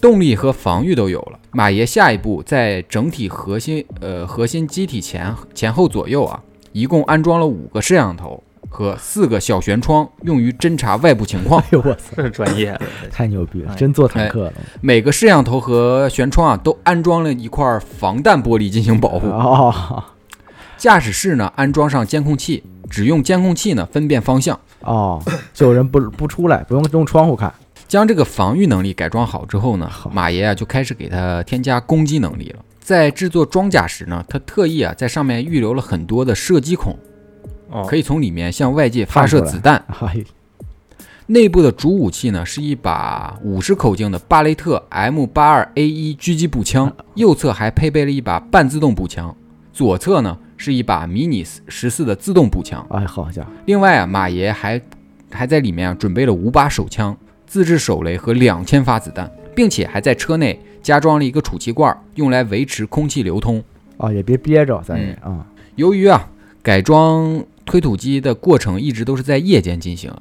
[0.00, 1.38] 动力和防御都有了。
[1.52, 11.66] 马爷下一步在整体核心呃核心机体前前后左右啊，一共安装了五个摄像头和四个小舷窗，用于侦查外部情况 哎。
[11.70, 12.78] 呦我操，这专业。
[13.10, 19.26] 太牛逼了，哎真做坦克了，每个摄像头和舷窗啊都安装了一块防弹玻璃进行保护。
[19.28, 20.04] 哦
[20.76, 24.60] 驾驶室呢安装上监控器，只用监控器呢分辨方向。
[24.80, 25.22] 哦，
[25.54, 27.50] 就有人不不出来，不用用窗户看，
[27.88, 32.64] 将这个防御能力改装好之后呢，马爷啊就开始给它添加攻击能力了。
[32.80, 36.96] 在制作装甲时呢，他特意啊在上面预留了很多的射击孔，
[37.70, 39.84] 哦，可以从里面向外界发射子弹。
[40.00, 40.24] 哎，
[41.26, 49.34] 内部的主武器呢是一把五十口径的巴雷特 M 八二 A 一狙击步枪， 右侧还配备了一把半自动步枪，
[49.72, 52.86] 左侧呢是一把迷你十四的自动步枪。
[52.90, 54.80] 哎，好家伙，另外啊，马爷还
[55.32, 57.16] 还在里面啊准备了五把手枪、
[57.56, 63.64] 自制手雷和两千发子弹，并且还在车内加装了一个储气罐，用来维持空气流通。
[63.96, 66.28] 啊，也别憋着，咱也啊由于啊
[66.62, 70.12] 改装推土机的过程一直都是在夜间进行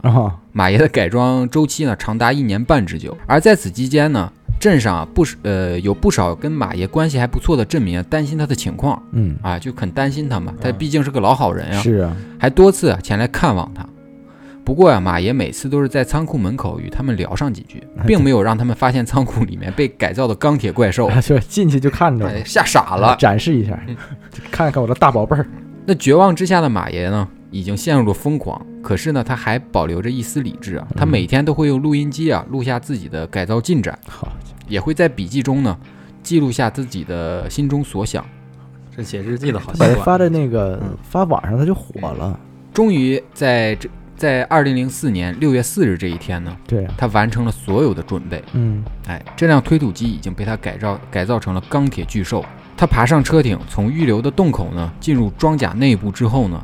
[0.54, 3.18] 马爷的改装周期呢长达一年半之久。
[3.28, 13.86] 而在此期间呢，镇上啊不少呃有不少跟马爷关系还不错的镇民啊担心他的情况嗯，啊，就很担心他嘛，他毕竟是个老好人啊，是啊，还多次啊前来看望他。
[14.66, 23.16] 不过呀、马爷每次都是在仓库门口与他们聊上几句，并没有让他们发现仓库里面被改造的钢铁怪兽， 就进去就看着哎，吓傻了。
[23.18, 23.96] 展示一下嗯，
[24.50, 25.46] 看看我的大宝贝儿，
[25.86, 28.60] 那绝望之下的马爷呢，已经陷入了疯狂。
[28.82, 34.32] 可是呢，他还保留着一丝理智啊，他每天都会用录音机啊录下自己的改造进展，好，
[34.68, 35.78] 也会在笔记中呢
[36.24, 38.26] 记录下自己的心中所想。
[38.98, 39.96] 这写日记的好习惯。
[39.98, 42.40] 发在那个嗯发网上，他就火了，
[42.74, 48.44] 终于在这在二零零四年六月四日这一天呢，对呀，他完成了所有的准备。
[48.54, 52.44] 嗯，哎，这辆推土机已经被他改造改造成了钢铁巨兽。
[52.78, 56.62] 他爬上车顶，从预留的洞口呢进入装甲内部之后呢，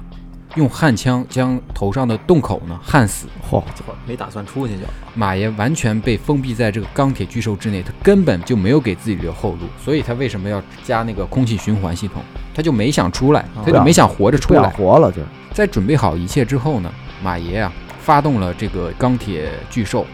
[0.56, 3.28] 用焊枪将头上的洞口呢焊死。
[3.50, 3.64] 嚯，
[4.08, 4.82] 没打算出去就。
[5.14, 12.22] 马爷完全被封闭在这个钢铁巨兽之内，他根本就没有给自己留后路，所以他为什么要加那个空气循环系统？
[12.54, 14.70] 他就没想出来，他就没想活着出不想来。
[14.70, 15.22] 活了，就
[15.54, 16.92] 在准备好一切之后呢，
[17.24, 20.06] 马爷啊，发动了这个钢铁巨兽，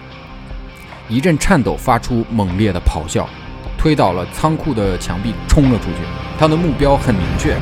[1.08, 3.28] 一阵颤抖发出猛烈的咆哮，
[3.78, 6.00] 推倒了仓库的墙壁，冲了出去。
[6.38, 7.58] 他的目标很明确。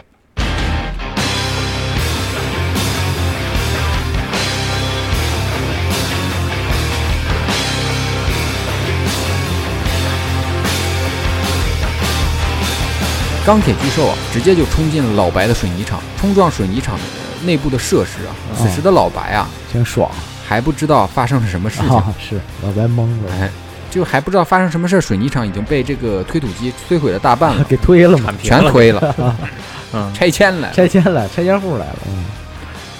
[13.45, 18.34] 钢铁巨兽啊，直接就冲进了老白的水泥厂，冲撞水泥厂的人，内部的设施啊。
[18.51, 20.10] 哦此时的老白啊，挺爽
[20.47, 22.13] 还不知道发生了什么事情， 啊！
[22.19, 23.49] 是老白懵了，哎，
[23.89, 29.15] 就还不知道发生什么事儿，水泥厂已经被这个推土机摧毁了大半了，给推了嘛，铲平了，全推了，
[29.93, 30.71] 嗯，拆迁了。
[30.71, 32.23] 拆迁了，拆迁户来了，嗯，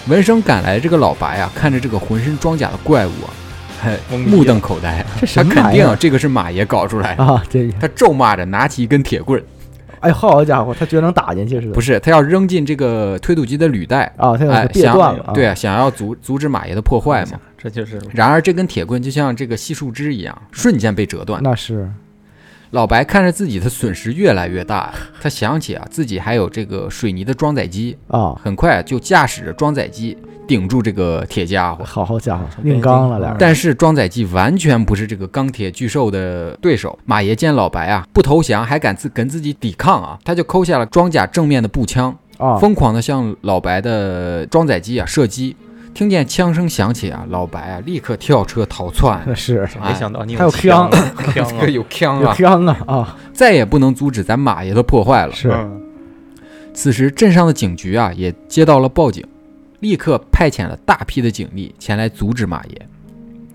[0.08, 3.30] 闻声赶来这个老白啊，看着这个浑身装甲的怪物啊，
[3.84, 5.06] 嘿目瞪口呆。
[5.22, 7.24] 这他肯定这个是马爷搞出来的。
[7.24, 7.44] 啊？
[7.50, 9.44] 这，他咒骂着，拿起一根铁棍儿，
[10.06, 17.40] 哎，好家伙，他觉得能打进去似的，不是他要扔进这个推土机的履带，啊，他想断了啊，对啊，想要阻阻止马爷的破坏嘛。
[17.58, 21.42] 这就是然而这根铁棍就像这个细树枝一样，瞬间被折断。
[21.42, 21.90] 那是
[22.76, 31.86] 老白看着自己的损失越来越大，他想起啊自己还有这个水泥的装载机，啊，很快就驾驶着装载机顶住这个铁家伙。
[31.86, 37.00] 好好家伙，硬刚了俩人，但是装载机完全不是这个钢铁巨兽的对手。
[37.06, 45.56] 马爷见老白啊不投降，还敢自跟自己抵抗啊，他就抠下了装甲正面的步枪，啊，疯狂的向老白的装载机啊射击。
[45.96, 49.24] 听见枪声响起啊，老白啊立刻跳车逃窜。
[49.34, 50.92] 是没想到你还有枪枪
[51.34, 55.34] 枪啊，这 个有枪有啊，枪啊啊，再也不能阻止咱马爷的破坏了。
[55.34, 55.82] 是嗯
[56.74, 59.26] 此时，镇上的警局啊也接到了报警，
[59.80, 62.88] 立刻派遣了大批的警力前来阻止马爷。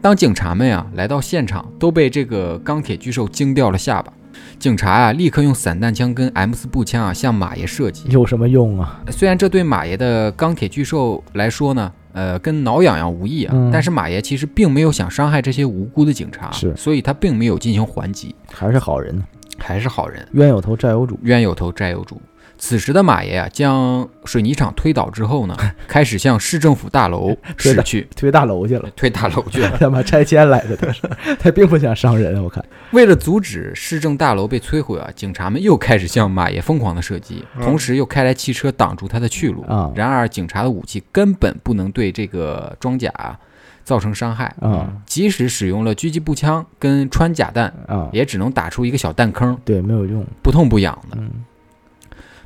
[0.00, 4.10] 当警察们啊来到现场，都被这个钢铁巨兽惊掉了下巴。
[4.58, 8.04] 警察啊立刻用散弹枪跟 M 四步枪啊向马爷射击。
[8.08, 8.98] 有什么用啊？
[9.10, 19.24] 虽然这对马爷的钢铁巨兽来说呢，呃，跟挠痒痒无异啊，嗯但是马爷其实并没有想伤害这些无辜的警察，是所以他并没有进行还击，还是好人呢，
[19.58, 20.26] 还是好人。
[20.32, 22.20] 冤有头债有主，冤有头债有主。
[22.62, 25.56] 此时的马爷啊，将水泥厂推倒之后呢，
[25.88, 29.76] 开始向市政府大楼 驶去，推大楼去了，推大楼去了。
[29.80, 31.00] 他妈拆迁来的，他是。
[31.40, 32.62] 他并不想伤人，我看。
[32.92, 39.62] 为了阻止市政大楼被摧毁啊，警察们又开始向马爷疯狂的射击，嗯同时又开来汽车挡住他的去路。
[39.62, 39.90] 啊。
[39.96, 43.38] 然而，警察的武器根本不能对这个装甲啊
[43.82, 44.92] 造成伤害，啊。
[45.06, 51.16] 即使使用了狙击步枪跟穿甲弹，啊，也只能打出一个小弹坑，对，没有用，不痛不痒的。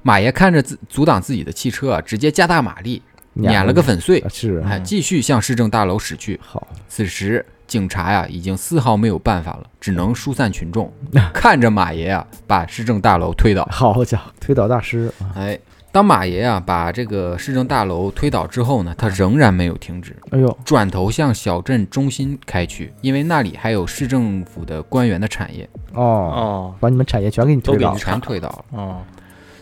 [0.05, 4.21] 嗯，马爷看着自阻挡自己的汽车啊，直接加大马力，碾了个粉碎。
[4.21, 4.69] 啊，是啊。
[4.71, 6.39] 哎，继续向市政大楼驶去。
[6.43, 10.93] 好，此时，警察呀已经丝毫没有办法了，只能疏散群众，
[11.33, 13.67] 看着马爷啊把市政大楼推倒。
[13.73, 15.11] 好家伙，推倒大师。
[15.19, 15.59] 啊，哎，
[15.91, 26.75] 当马爷啊把这个市政大楼推倒之后呢，他仍然没有停止，哎呦，转头向小镇中心开去，因为那里还有市政府的官员的产业，哦，哦。
[26.79, 27.95] 把你们产业全给你推倒。
[27.95, 28.65] 全推倒了。
[28.73, 29.03] 哦，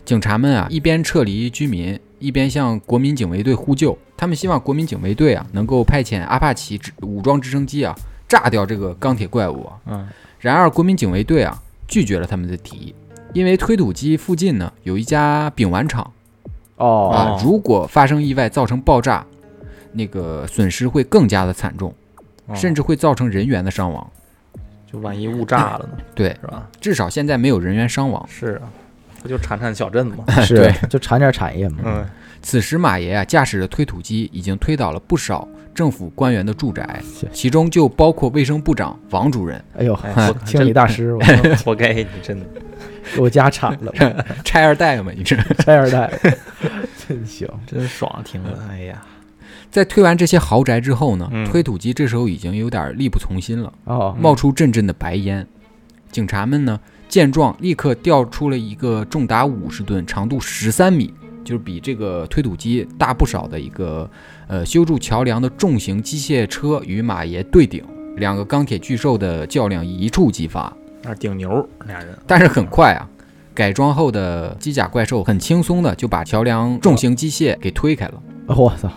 [0.04, 3.96] 警察们啊，一边撤离居民，一边向国民警卫队呼救。
[4.16, 7.94] 他们希望国民警卫队啊，能够派遣阿帕奇武装直升机啊，
[8.28, 9.78] 炸掉这个钢铁怪物啊。
[9.86, 12.94] 嗯然而，国民警卫队啊，拒绝了他们的提议，
[13.32, 16.12] 因为推土机附近呢有一家丙烷厂
[16.76, 19.24] 哦，啊哦，如果发生意外造成爆炸，
[19.92, 21.94] 那个损失会更加的惨重，
[22.46, 24.04] 哦甚至会造成人员的伤亡。
[24.90, 26.68] 就万一误炸了呢，对，是吧？
[26.80, 28.26] 至少现在没有人员伤亡。
[28.28, 28.66] 是啊，
[29.22, 30.24] 不就铲铲小镇吗？
[30.44, 32.04] 是对，就产点产业嘛，嗯
[32.44, 37.00] 此时，马爷啊驾驶着推土机已经推倒了不少政府官员的住宅，
[37.32, 39.62] 其中就包括卫生部长王主任。
[39.78, 41.20] 哎呦，哎活清理大师，我
[41.64, 42.46] 活该你真的，
[43.14, 43.92] 给我家产了，
[44.44, 46.10] 拆二代嘛，你这拆二代，
[47.06, 49.00] 真行，真爽听着，哎呀，
[49.70, 55.46] 在推完这些豪宅之后呢，嗯推土机这时候已经有点力不从心了，哦，冒出阵阵的白烟。
[56.10, 56.78] 警察们呢
[57.12, 61.12] 见状，立刻调出了一个重达五十吨、长度十三米，
[61.44, 64.08] 就是比这个推土机大不少的一个
[64.46, 67.84] 呃修筑桥梁的重型机械车，与马爷对顶。
[68.16, 73.06] 两个钢铁巨兽的较量一触即发，那顶牛俩人，但是很快啊，
[73.52, 78.22] 改装后的机甲怪兽很轻松的就把桥梁重型机械给推开了。
[78.46, 78.90] 我操，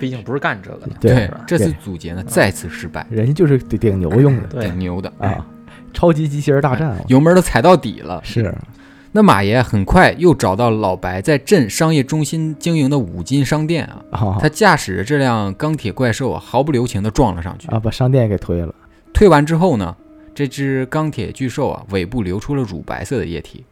[0.00, 4.48] 毕竟不是干这个的，对这次对阻截呢再次失败，人家就是顶顶牛用的。
[4.48, 4.64] 对。
[4.66, 5.46] 挺牛的啊，
[5.92, 8.20] 超级机器人大战，我油门都踩到底了。
[8.24, 8.54] 是
[9.14, 17.68] 那马爷很快又找到老白在镇商业中心经营的五金商店啊，啊他驾驶着这辆钢铁怪兽啊，毫不留情地撞了上去。
[17.68, 18.74] 啊，把商店给推了，
[19.12, 19.94] 推完之后呢，
[20.34, 23.64] 这只钢铁巨兽啊，尾部流出了乳白色的液体。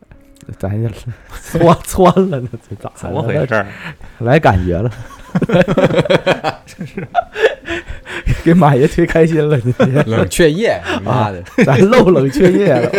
[0.59, 0.89] 咱就
[1.31, 3.67] 窜窜了呢，这咋怎么回事儿？
[4.19, 4.91] 来感觉了，
[6.67, 7.07] 真 是
[8.45, 11.43] 给马爷推开心了，你这冷却液，你妈的！
[11.65, 12.91] 咱漏冷却液了，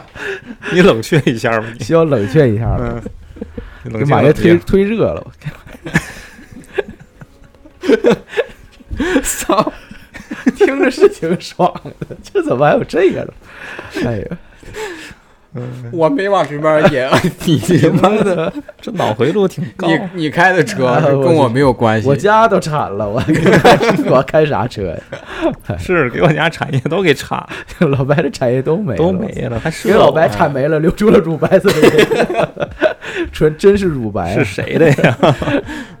[0.72, 1.84] 你冷却一下吧，你。
[1.84, 3.02] 需要冷却一下了，
[3.84, 5.26] 嗯，给马爷推推热了，
[9.22, 9.72] 操！
[10.56, 11.72] 听着是挺爽
[12.08, 13.32] 的，这怎么还有这个呢？
[14.06, 14.38] 哎呀，
[15.92, 19.88] 我没往这边引，你他妈的， 这脑回路挺高。
[19.88, 22.08] 你你开的车跟我没有关系。
[22.08, 23.22] 我家都铲了，我
[24.10, 25.76] 我开啥车呀？
[25.78, 27.42] 是给我家产业都给铲，
[27.80, 32.58] 老白的产业都没了，都没了，还给老白产铲没了，留住了乳白色的，
[33.32, 35.18] 纯真是乳白是谁的呀？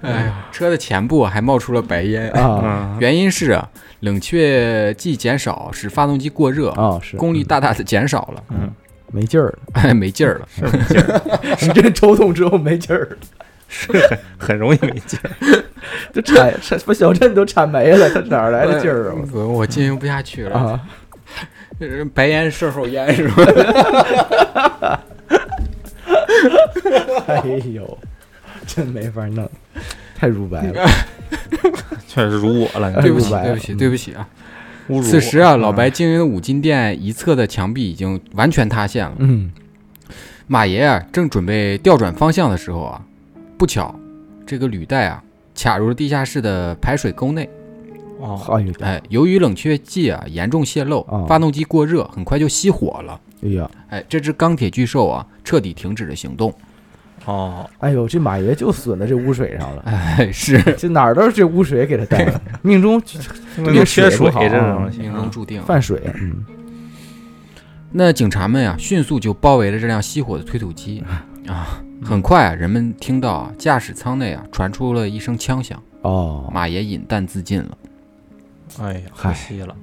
[0.02, 2.60] 哎呀，车的前部还冒出了白烟，啊。
[2.62, 3.68] 嗯，原因是啊，
[4.00, 7.16] 冷却剂减少使发动机过热，啊是。
[7.16, 8.70] 功率大大的减少了，嗯，
[9.12, 10.48] 没劲儿了， 哎，没劲儿了。
[10.54, 11.20] 是没劲儿
[11.62, 13.16] 你这抽动之后没劲儿了，
[13.68, 15.30] 是很很容易没劲儿。
[16.12, 19.16] 就铲铲把小镇都铲没了，他哪儿来的劲儿啊？
[19.32, 20.80] 我我进行不下去了，啊，
[21.80, 25.00] 这白烟射手烟是吧？
[27.26, 27.42] 哎
[27.72, 27.98] 呦，
[28.66, 29.48] 真没法弄，
[30.16, 30.88] 太乳白了，
[32.06, 34.26] 确实如我了，对不起，对不起，嗯对不起啊！
[34.88, 35.02] 侮辱。
[35.02, 39.16] 此时啊，老嗯白经营的五金店一侧的墙壁已经完全塌陷了。
[39.18, 39.50] 嗯，
[40.46, 43.04] 马爷啊，正准备调转方向的时候啊，
[43.56, 43.94] 不巧，
[44.46, 45.22] 这个履带啊
[45.54, 47.48] 卡入了地下室的排水沟内。
[48.18, 48.40] 哦，
[48.80, 53.20] 哎由于冷却剂啊严重泄漏哦，发动机过热，很快就熄火了。
[53.42, 56.52] 哎呀，哎，这只钢铁巨兽啊，彻底停止了行动。
[57.28, 60.60] 哦，哎呦，这马爷就损在这污水上了，哎，是。
[60.78, 62.24] 这哪儿都是这污水给他带。
[62.24, 63.02] 的， 命中
[63.56, 64.30] 那个缺水
[64.98, 65.62] 命中注定。
[65.62, 66.42] 犯水，嗯，
[67.92, 71.04] 那警察们呀、迅速就包围了这辆熄火的推土机。
[71.46, 71.82] 啊。
[72.00, 77.76] 很快啊，人们听到啊，驾驶舱内啊传出了一声枪响，哦，马爷饮弹自尽了。
[78.80, 79.74] 哎呀，可惜了。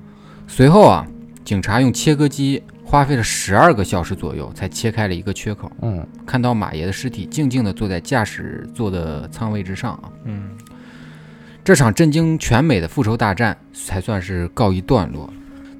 [0.47, 1.05] 随后啊，
[1.43, 10.03] 警察用切割机花费了十二个小时左右，才切开了一个缺口，嗯，看到马爷的尸体静静地坐在驾驶座的舱位之上啊。
[10.23, 10.51] 嗯，
[11.63, 15.27] 这场震惊全美的复仇大战才算是告一段落。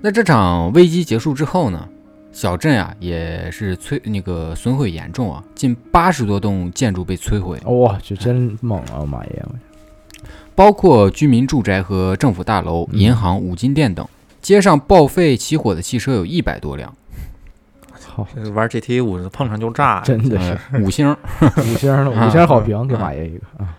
[0.02, 1.88] 那这场危机结束之后呢，
[2.34, 9.46] 小镇啊也是摧那个损毁严重啊，近八十多栋建筑被摧毁，哇，这真猛啊，马爷，
[10.56, 13.00] 包括居民住宅和政府大楼、嗯。
[13.00, 14.06] 银行、五金店等。
[14.46, 16.96] 街上报废起火的汽车有一百多辆，
[17.98, 20.56] 操，这玩 GTA 五碰上就炸，真的是。
[20.72, 21.18] 呃五星。
[21.42, 23.74] 五星了，五星好评，给马爷一个啊，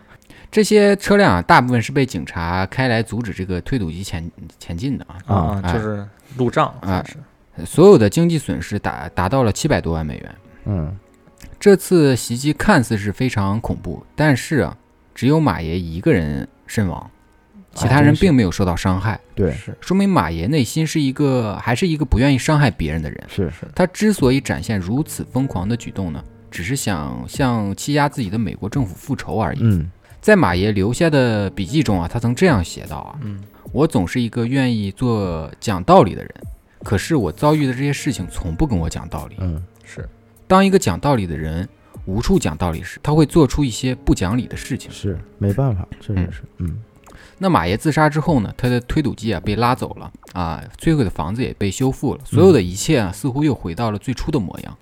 [0.51, 5.23] 这些车辆啊，大部分是被警察开来阻止这个推土机前前进的啊。
[5.33, 5.73] 啊，哎。
[5.73, 6.05] 就是
[6.37, 7.65] 路障，啊是。
[7.65, 10.35] 所有的经济损失达达到了七百多万美元。
[10.65, 10.99] 嗯，
[11.61, 14.77] 这次袭击看似是非常恐怖，但是啊，
[15.15, 17.09] 只有马爷一个人身亡，
[17.77, 19.77] 其他人并没有受到伤害，对，是。
[19.81, 23.25] 说明马爷内心是一个还是一个不愿意伤害别人的人。
[23.29, 29.59] 是是，他之所以展现如此疯狂的举动呢，只是想向欺压自己的美国政府复仇而已。
[29.61, 36.31] 嗯，在马爷留下的笔记中啊，他曾这样写道啊嗯，：“我总是一个愿意做讲道理的人，
[36.83, 39.37] 可是我遭遇的这些事情从不跟我讲道理。
[39.39, 40.09] 嗯，是。
[40.49, 41.69] 当一个讲道理的人
[42.05, 44.91] 无处讲道理时，他会做出一些不讲理的事情。
[44.91, 46.77] 是没办法，确实是，嗯，
[47.39, 54.79] 那马爷自杀之后呢，他的推土机啊被拉走了啊，摧毁的房子也被修复了，所有的一切啊似乎又回到了最初的模样。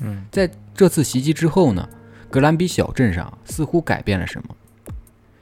[0.00, 1.88] 嗯，在这次袭击之后呢，
[2.28, 4.54] 格兰比小镇上似乎改变了什么，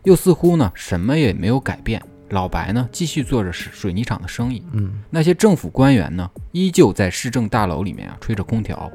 [0.04, 2.02] 又似乎呢什么也没有改变。
[2.28, 8.90] 老白呢继续做着水水泥厂的生意，嗯，那些政府官员呢依旧在市政大楼里面啊吹着空调。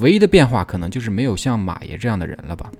[0.00, 2.70] 唯一的变化可能就是没有像马爷这样的人了吧。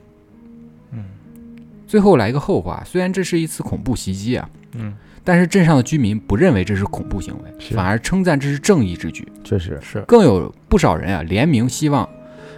[1.96, 4.92] 嗯，最后来个后话，虽然这是一次恐怖袭击啊，嗯，
[5.24, 9.26] 但是镇上的居民不认为这是恐怖行为，反而称赞这是正义之举。
[9.42, 10.00] 确实，是。
[10.02, 12.08] 更有不少人啊联名希望，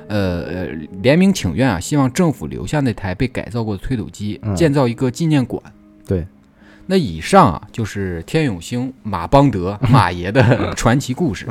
[0.08, 0.64] 呃呃
[1.02, 4.54] 联名请愿啊，希望政府留下那台被改造过的推土机，嗯。
[4.56, 5.62] 建造一个纪念馆。
[6.06, 6.26] 对，
[6.86, 11.46] 那以上啊就是天永星马邦德 马爷的传奇故事。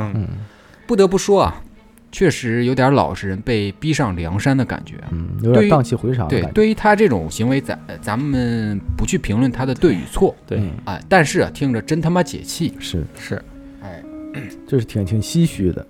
[0.85, 1.61] 不得不说啊，
[2.11, 4.95] 确实有点老实人被逼上梁山的感觉。
[5.11, 12.73] 嗯，有对于点荡气回肠对，对于他这种行为，咱咱们不去评论他的对与错，对，嗯啊，但是啊，听着真他妈解气。
[12.79, 13.41] 是，是，
[13.81, 14.01] 哎，
[14.67, 15.85] 就是挺挺唏嘘的，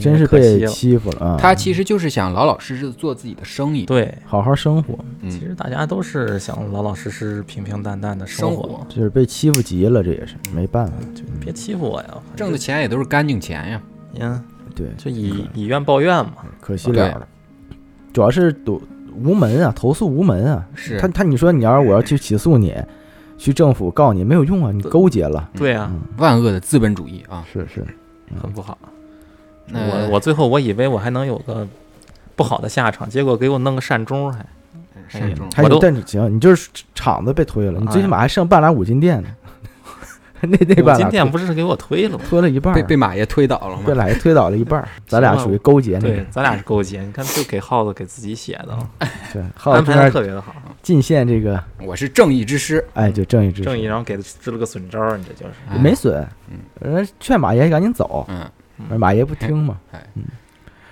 [0.00, 1.36] 真是被欺负了啊！
[1.40, 5.30] 他其实就是想老老实实的做自己的生意，对，好好生活，嗯。
[5.30, 8.86] 其实大家都是想老老实实、平平淡淡的活，生活。
[8.88, 10.92] 就是被欺负急了，这也是没办法。
[11.14, 13.82] 就你别欺负我呀，挣的钱也都是干净钱呀。
[14.20, 14.44] 嗯，
[14.74, 17.28] 对，就以以怨报怨嘛，可惜了了。
[18.12, 18.80] 主要是都
[19.14, 20.66] 无门啊，投诉无门啊。
[20.74, 22.74] 是他他，你说你要是我要去起诉你，
[23.38, 25.48] 去政府告你没有用啊，你勾结了。
[25.54, 27.44] 对啊，嗯，万恶的资本主义啊！
[27.52, 27.84] 是是，
[28.40, 28.76] 很不好。
[29.66, 31.66] 那我我最后我以为我还能有个
[32.36, 34.44] 不好的下场，结果给我弄个善终，还
[35.08, 39.28] 善终还有我都但你行，你就是厂子被推了，你最起码还剩半拉五金店呢。
[40.42, 42.24] 那那半拉我今天不是给我推了吗？
[42.28, 43.82] 推了一半，被被马爷推倒了吗？
[43.86, 47.00] 被马爷推倒了一半， 咱俩属于勾结那个，，对咱俩是勾结。
[47.00, 48.78] 你看，就给耗子给自己写的，
[49.32, 55.54] 对，浩安排的特别的好，进献这个，我是正义之师，哎，就正义之正义，然后给他支了个损招，你这就是。
[55.70, 60.06] 哎没损嗯，人家劝马爷赶紧走，嗯，马爷不听嘛，哎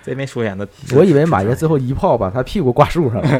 [0.01, 0.67] 贼眉鼠眼的。
[0.95, 3.39] 我以为马爷最后一炮把他屁股挂树上了，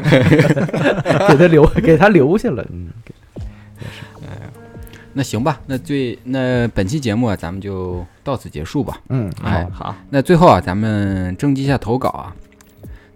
[1.28, 2.88] 给他留给他留下了，嗯，
[5.16, 9.00] 那行吧，那最那本期节目啊，咱们就到此结束吧。
[9.08, 12.34] 嗯，哎好，好，那最后啊，咱们征集一下投稿啊。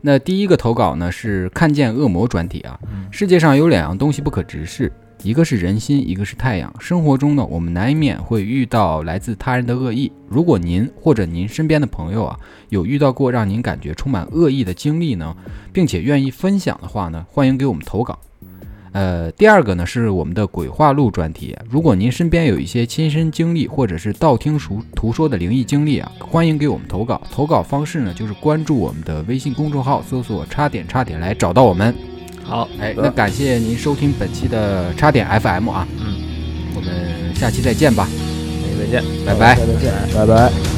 [0.00, 2.78] 那第一个投稿呢是看见恶魔专题啊。
[2.90, 4.92] 嗯世界上有两样东西不可直视，
[5.24, 6.72] 一个是人心，一个是太阳。
[6.78, 10.12] 生活中呢，我们难免会遇到来自他人的恶意。
[10.28, 12.38] 如果您或者您身边的朋友啊，
[12.68, 15.34] 有遇到过让您感觉充满恶意的经历呢，
[15.72, 18.16] 并且愿意分享的话呢，欢迎给我们投稿。
[18.92, 21.56] 呃，第二个呢是我们的鬼话录专题。
[21.68, 27.20] 如果您身边有一些亲身经历或者是道听途途说的灵异经历啊，欢迎给我们投稿。
[27.30, 31.94] 投稿方式呢就是关注我们的微信公众号，搜索“叉点叉点”来找到我们。
[32.42, 36.16] 好，哎，那感谢您收听本期的叉点 FM 啊，嗯，
[36.74, 38.08] 我们下期再见吧，
[38.78, 39.04] 再见。
[39.26, 39.54] 拜拜。
[39.54, 40.77] 再见，拜拜。